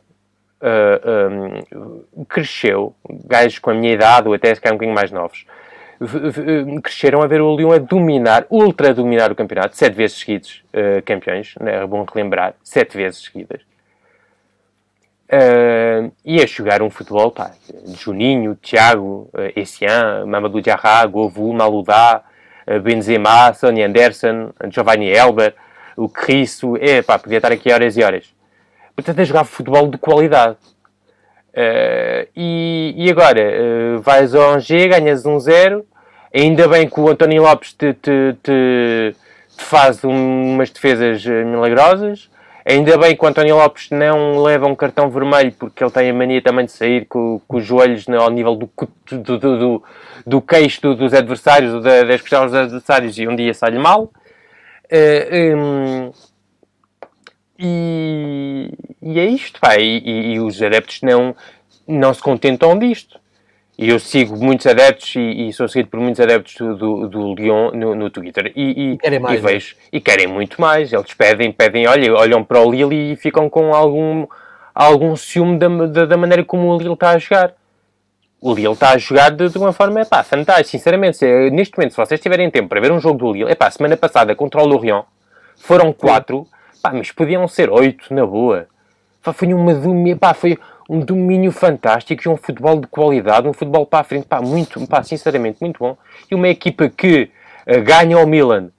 [0.62, 2.96] uh, um, cresceu,
[3.26, 5.46] gajos com a minha idade ou até se calhar um bocadinho mais novos,
[6.84, 11.02] cresceram a ver o Lyon a dominar, ultra dominar o campeonato, sete vezes seguidos uh,
[11.04, 11.84] campeões, né?
[11.84, 13.62] é bom relembrar, sete vezes seguidas.
[15.26, 17.52] Uh, e a jogar um futebol, pá,
[17.98, 22.24] Juninho, Thiago, uh, Essian, Mamadou Diarra, Govou, Maludá,
[22.84, 25.54] Benzema, Sonny Anderson, Giovanni Elber,
[25.96, 28.26] o Cristo, é pá, podia estar aqui horas e horas.
[28.96, 30.58] Portanto, a jogar futebol de qualidade.
[31.54, 35.84] Uh, e, e agora, uh, vais ao Angers, ganhas 1-0,
[36.34, 39.16] ainda bem que o António Lopes te, te, te-
[39.58, 42.30] te faz um- umas defesas milagrosas,
[42.68, 46.14] Ainda bem que o António Lopes não leva um cartão vermelho, porque ele tem a
[46.14, 48.70] mania também de sair com, com os joelhos ao nível do,
[49.12, 49.84] do, do,
[50.26, 54.12] do, queixo dos adversários, das costelas dos adversários, e um dia sai-lhe mal.
[54.86, 56.12] Uh, um,
[57.60, 59.78] e, e, é isto, pá.
[59.78, 61.36] E, e, e, os adeptos não,
[61.88, 63.20] não se contentam disto.
[63.78, 67.36] E eu sigo muitos adeptos e, e sou seguido por muitos adeptos do, do, do
[67.36, 69.42] Lyon no, no Twitter e, e, querem mais, e é?
[69.42, 70.94] vejo e querem muito mais.
[70.94, 74.26] Eles pedem, pedem, olha, olham para o Lille e ficam com algum,
[74.74, 77.54] algum ciúme da, da, da maneira como o Lille está a jogar.
[78.40, 80.70] O Lille está a jogar de, de uma forma pá, fantástica.
[80.70, 83.56] Sinceramente, se, neste momento, se vocês tiverem tempo para ver um jogo do Lille, é
[83.56, 85.04] pá, semana passada contra o Lorient
[85.58, 86.48] foram quatro,
[86.82, 88.68] pá, mas podiam ser oito, na boa.
[89.22, 89.74] Pá, foi uma
[90.18, 90.58] pá, foi
[90.90, 94.86] um domínio fantástico e um futebol de qualidade, um futebol para a frente, pá, muito,
[94.88, 95.98] pá, sinceramente, muito bom.
[96.30, 97.32] E uma equipa que
[97.68, 98.70] uh, ganha ao Milan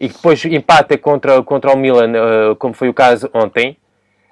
[0.00, 3.76] e depois empata contra, contra o Milan, uh, como foi o caso ontem,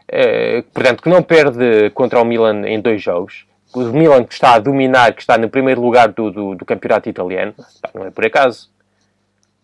[0.09, 3.47] uh, portanto, que não perde contra o Milan em dois jogos.
[3.75, 7.09] O Milan que está a dominar, que está no primeiro lugar do, do, do campeonato
[7.09, 8.71] italiano, pá, não é por acaso.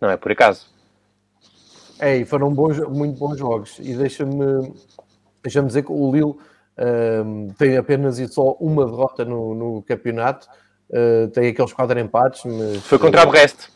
[0.01, 0.67] Não é por acaso.
[2.01, 3.79] É, e foram bons, muito bons jogos.
[3.79, 4.73] E deixa-me
[5.43, 6.35] deixa dizer que o Lille
[7.59, 10.49] tem apenas e só uma derrota no, no campeonato.
[10.89, 12.43] Uh, tem aqueles quatro empates.
[12.45, 13.69] Mas, Foi contra o Brest.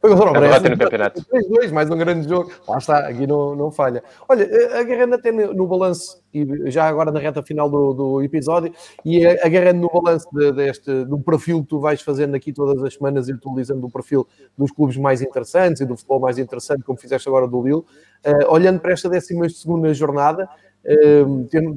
[0.00, 0.62] Foi contra o Brest.
[0.62, 1.22] no campeonato.
[1.22, 2.50] 3-2, mais um grande jogo.
[2.68, 4.02] Lá está, aqui não, não falha.
[4.28, 4.46] Olha,
[4.78, 8.72] agarrando até no, no balanço, e já agora na reta final do, do episódio,
[9.04, 12.94] e agarrando no balanço de, deste, do perfil que tu vais fazendo aqui todas as
[12.94, 16.98] semanas e atualizando o perfil dos clubes mais interessantes e do futebol mais interessante, como
[16.98, 17.86] fizeste agora do Lille, uh,
[18.48, 20.48] olhando para esta 12 segunda jornada,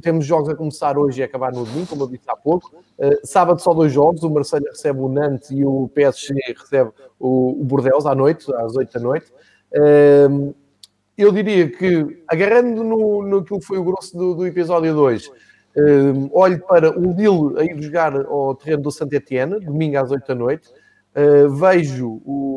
[0.01, 2.75] temos jogos a começar hoje e acabar no domingo, como eu disse há pouco.
[2.97, 7.63] Uh, sábado só dois jogos, o Marseille recebe o Nantes e o PSG recebe o,
[7.63, 9.31] Bordeaux à noite, às 8 da noite.
[11.17, 15.31] Eu diria que, agarrando no, no que foi o grosso do, do episódio 2, uh,
[16.31, 20.35] olho para o Lille a ir jogar ao terreno do Saint-Etienne, domingo às 8 da
[20.35, 20.69] noite.
[21.17, 22.47] Uh, vejo o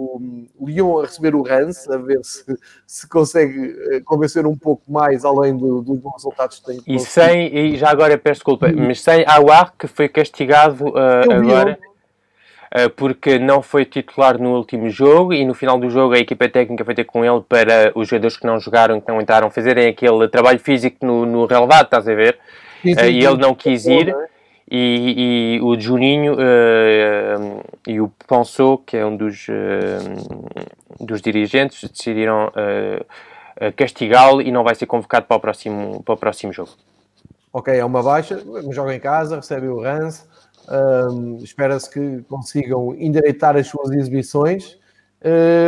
[0.61, 2.45] Lyon a receber o Rance, a ver se,
[2.87, 6.81] se consegue eh, convencer um pouco mais além do, dos bons resultados que tem.
[6.87, 8.75] E sem, e já agora peço desculpa, e...
[8.75, 11.79] mas sem Awar, que foi castigado uh, agora.
[12.73, 16.49] Uh, porque não foi titular no último jogo e no final do jogo a equipa
[16.49, 19.89] técnica foi ter com ele para os jogadores que não jogaram, que não entraram, fazerem
[19.89, 22.39] aquele trabalho físico no, no relevado, estás a ver?
[22.81, 24.11] Sim, sim, e ele não quis ir.
[24.11, 24.29] É?
[24.71, 31.91] E, e o Juninho uh, e o Pensou, que é um dos, uh, dos dirigentes,
[31.91, 36.71] decidiram uh, castigá-lo e não vai ser convocado para o próximo, para o próximo jogo.
[37.53, 38.41] Ok, é uma baixa,
[38.71, 40.23] joga em casa, recebe o Rance,
[40.69, 44.79] um, espera-se que consigam endireitar as suas exibições.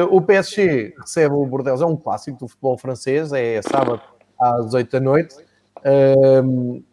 [0.08, 4.00] o PSG recebe o Bordeaux, é um clássico do futebol francês, é sábado
[4.40, 5.34] às 8 da noite.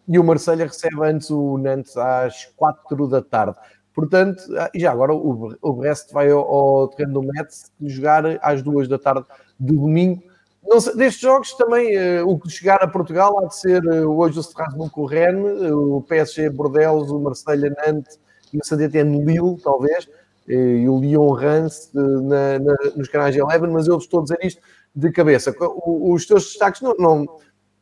[0.07, 3.57] E o Marselha recebe antes o Nantes às 4 da tarde.
[3.93, 8.23] Portanto, ah, e já agora o, o Brest vai ao, ao terreno do Metz jogar
[8.41, 9.25] às 2 da tarde
[9.59, 10.23] de domingo.
[10.63, 14.09] Não sei, destes jogos também, uh, o que chegar a Portugal há de ser uh,
[14.09, 18.19] hoje o Strasbourg com o Rennes, o PSG Bordeaux, o Marselha Nantes
[18.53, 20.07] e o Saint-Étienne Lille, talvez,
[20.47, 24.61] e o Lyon Rance na, na, nos canais Eleven, mas eu estou a dizer isto
[24.95, 25.53] de cabeça.
[25.59, 27.27] O, os teus destaques não, não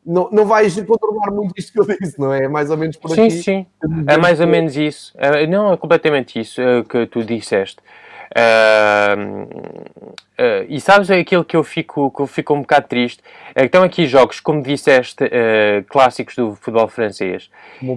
[0.04, 2.44] não, não vais controlar muito isto que eu disse, não é?
[2.44, 3.30] É mais ou menos por sim, aqui.
[3.30, 3.66] Sim, sim.
[4.06, 5.12] É mais ou menos isso.
[5.18, 7.78] É, não, é completamente isso é, que tu disseste.
[8.28, 13.22] Uh, uh, e sabes aquilo que eu fico, que eu fico um bocado triste?
[13.54, 17.50] É que estão aqui jogos, como disseste, uh, clássicos do futebol francês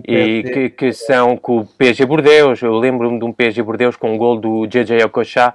[0.07, 2.61] e que, que, são com o PSG Bordeaux.
[2.61, 5.53] Eu lembro-me de um PSG Bordeaux com um gol do JJ Okocha.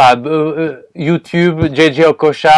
[0.00, 2.50] Não, não, pá, YouTube, JJ Okocha,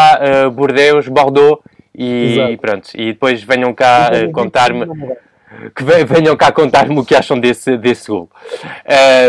[0.46, 1.62] uh, Bordeaux, Bordeaux
[1.94, 2.88] e, pronto.
[2.94, 4.86] E depois venham cá uh, contar-me
[5.74, 8.30] que venham cá contar-me o que acham desse, desse gol.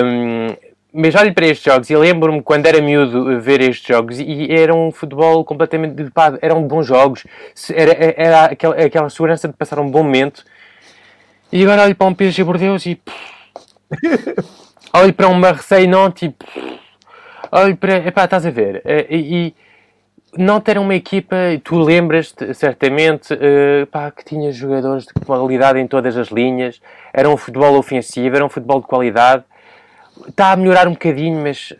[0.03, 0.55] Um,
[0.95, 4.73] mas olho para estes jogos e lembro-me quando era miúdo ver estes jogos e era
[4.73, 6.09] um futebol completamente.
[6.11, 7.25] Pá, eram bons jogos,
[7.73, 10.43] era, era aquela, aquela segurança de passar um bom momento.
[11.51, 13.01] E agora olho para um PSG Bordeaux e.
[14.93, 16.35] olho para um Marseille Nantes e.
[17.55, 17.77] Olha,
[18.07, 19.55] epá, estás a ver, eh, e, e
[20.35, 26.17] não ter uma equipa, tu lembras-te certamente uh, que tinha jogadores de qualidade em todas
[26.17, 26.81] as linhas,
[27.13, 29.43] era um futebol ofensivo, era um futebol de qualidade.
[30.27, 31.71] Está a melhorar um bocadinho, mas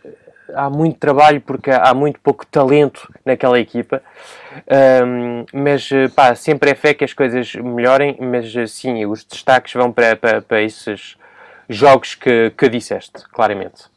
[0.54, 4.00] há muito trabalho porque há muito pouco talento naquela equipa.
[5.04, 9.90] Um, mas pá, sempre é fé que as coisas melhorem, mas sim, os destaques vão
[9.90, 11.16] para, para, para esses
[11.68, 13.92] jogos que, que disseste, claramente.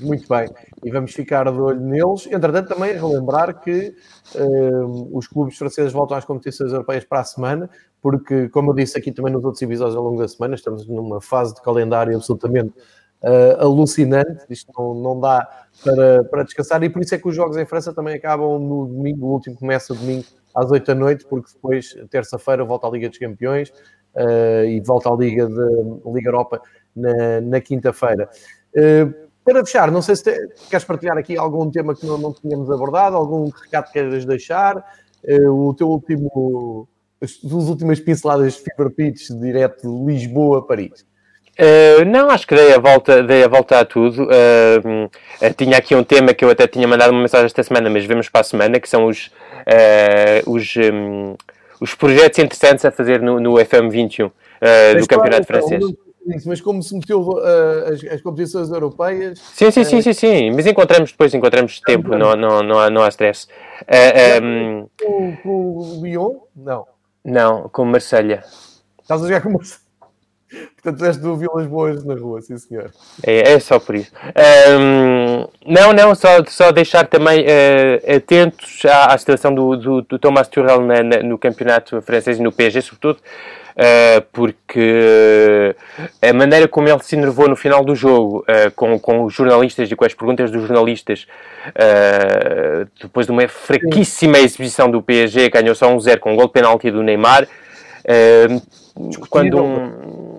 [0.00, 0.48] Muito bem.
[0.84, 2.26] E vamos ficar de olho neles.
[2.26, 3.94] Entretanto, também relembrar que
[4.34, 7.70] uh, os clubes franceses voltam às competições europeias para a semana,
[8.02, 11.20] porque, como eu disse aqui também nos outros episódios ao longo da semana, estamos numa
[11.22, 12.74] fase de calendário absolutamente
[13.22, 14.44] uh, alucinante.
[14.50, 15.48] Isto não, não dá
[15.82, 18.86] para, para descansar, e por isso é que os jogos em França também acabam no
[18.86, 19.26] domingo.
[19.26, 20.24] O último começa domingo
[20.54, 23.70] às 8 da noite, porque depois, terça-feira, volta à Liga dos Campeões
[24.14, 26.60] uh, e volta à Liga, de, Liga Europa
[26.94, 28.28] na, na quinta-feira.
[28.76, 32.32] Uh, para fechar, não sei se te, queres partilhar aqui algum tema que não, não
[32.32, 36.88] tínhamos abordado, algum recado que queres deixar, uh, o teu último,
[37.20, 41.04] as, as últimas pinceladas de Fever Pitch direto de Lisboa a Paris.
[41.58, 44.24] Uh, não, acho que dei a volta, dei a, volta a tudo.
[44.24, 47.88] Uh, uh, tinha aqui um tema que eu até tinha mandado uma mensagem esta semana,
[47.88, 49.30] mas vemos para a semana, que são os,
[50.46, 51.36] os, um,
[51.80, 54.32] os projetos interessantes a fazer no, no FM21
[54.98, 55.84] do Campeonato Francês.
[56.46, 59.38] Mas como se meteu uh, as, as, competições europeias.
[59.38, 63.02] Sim, sim, sim, sim, sim, mas encontramos depois, encontramos tempo, não, não, não, há, não
[63.02, 63.46] há stress.
[63.82, 66.36] Uh, um, com, com o Lyon?
[66.56, 66.86] Não.
[67.22, 68.42] Não, com Marselha.
[69.02, 69.83] Estás a jogar com Marselha?
[70.82, 72.90] Portanto, és do Vilas Boas na rua, sim senhor.
[73.26, 74.12] É, é só por isso.
[74.78, 80.18] Um, não, não, só, só deixar também uh, atentos à, à situação do, do, do
[80.18, 85.74] Thomas Tuchel na, na, no campeonato francês e no PSG, sobretudo, uh, porque
[86.20, 89.90] a maneira como ele se enervou no final do jogo, uh, com, com os jornalistas
[89.90, 91.26] e com as perguntas dos jornalistas,
[93.00, 96.52] depois de uma fraquíssima exibição do PSG, ganhou só um zero com um gol de
[96.52, 97.48] penalti do Neymar,
[99.30, 100.33] quando um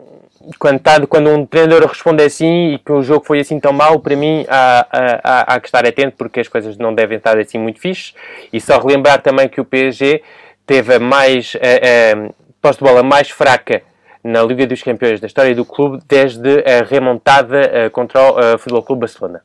[0.59, 3.99] quando, tá, quando um treinador responde assim e que o jogo foi assim tão mau,
[3.99, 4.87] para mim há,
[5.23, 8.13] há, há que estar atento porque as coisas não devem estar assim muito fixes.
[8.51, 10.21] E só relembrar também que o PSG
[10.65, 12.31] teve a mais a, a
[12.61, 13.81] posse de bola mais fraca
[14.23, 19.01] na Liga dos Campeões da história do clube desde a remontada contra o Futebol Clube
[19.01, 19.41] Barcelona.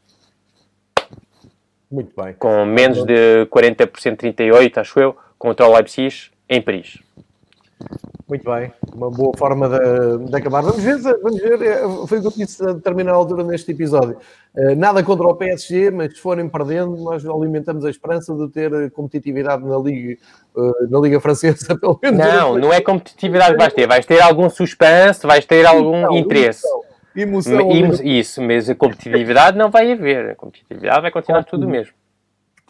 [1.91, 2.35] Muito bem.
[2.35, 6.99] Com menos de 40%, 38%, acho eu, contra o Leipzig em Paris.
[8.31, 10.63] Muito bem, uma boa forma de, de, acabar.
[10.63, 14.19] Vamos ver, vamos ver, é, foi o que eu disse a determinada altura neste episódio.
[14.57, 18.93] Eh, nada contra o PSG, mas se forem perdendo, nós alimentamos a esperança de ter
[18.93, 20.13] competitividade na Liga,
[20.57, 22.21] eh, na Liga Francesa, pelo menos.
[22.21, 26.17] Não, não é competitividade que vais ter, vais ter algum suspense, vais ter algum então,
[26.17, 26.63] interesse.
[27.17, 30.31] Emoção, emoção isso, mas a competitividade não vai haver.
[30.31, 31.95] A competitividade vai continuar tudo mesmo.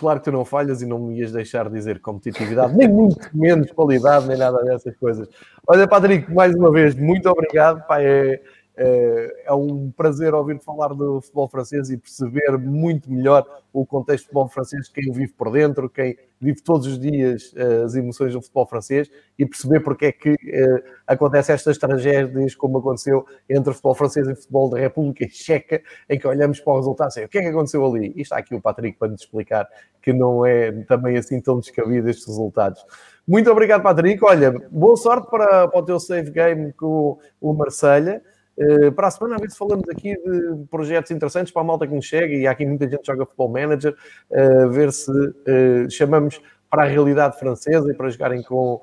[0.01, 3.71] Claro que tu não falhas e não me ias deixar dizer competitividade, nem muito menos
[3.71, 5.29] qualidade, nem nada dessas coisas.
[5.67, 7.87] Olha, Patrick, mais uma vez, muito obrigado.
[7.87, 8.41] Pá, é,
[8.83, 14.25] é, é, um prazer ouvir falar do futebol francês e perceber muito melhor o contexto
[14.25, 17.95] do futebol francês, quem o vive por dentro, quem vive todos os dias uh, as
[17.95, 23.27] emoções do futebol francês e perceber porque é que uh, acontecem estas tragédias, como aconteceu
[23.51, 26.77] entre o futebol francês e o futebol da República Checa, em que olhamos para o
[26.77, 28.15] resultado e o que é que aconteceu ali?
[28.17, 29.69] E está aqui o Patrick para nos explicar
[30.01, 32.83] que não é também assim tão descabido estes resultados.
[33.29, 34.25] Muito obrigado, Patrick.
[34.25, 38.23] Olha, boa sorte para, para o teu save game com o Marselha.
[38.61, 41.87] Uh, para a semana, a ver se falamos aqui de projetos interessantes para a malta
[41.87, 43.97] que nos chega, e há aqui muita gente que joga Futebol Manager,
[44.31, 48.83] uh, ver se uh, chamamos para a realidade francesa e para jogarem com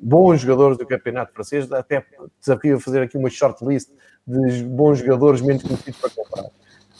[0.00, 1.70] bons jogadores do campeonato francês.
[1.70, 2.02] Até
[2.40, 3.90] desafio a fazer aqui uma shortlist
[4.26, 6.50] de bons jogadores menos conhecidos para comprar.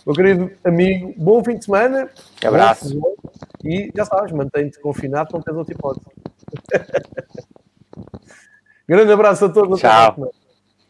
[0.07, 2.11] Meu querido amigo, bom fim de semana.
[2.45, 3.01] Abraço.
[3.65, 6.07] E já sabes, mantém-te confinado, não tens outra hipótese.
[8.87, 9.81] Grande abraço a todos.
[9.81, 10.31] Tchau.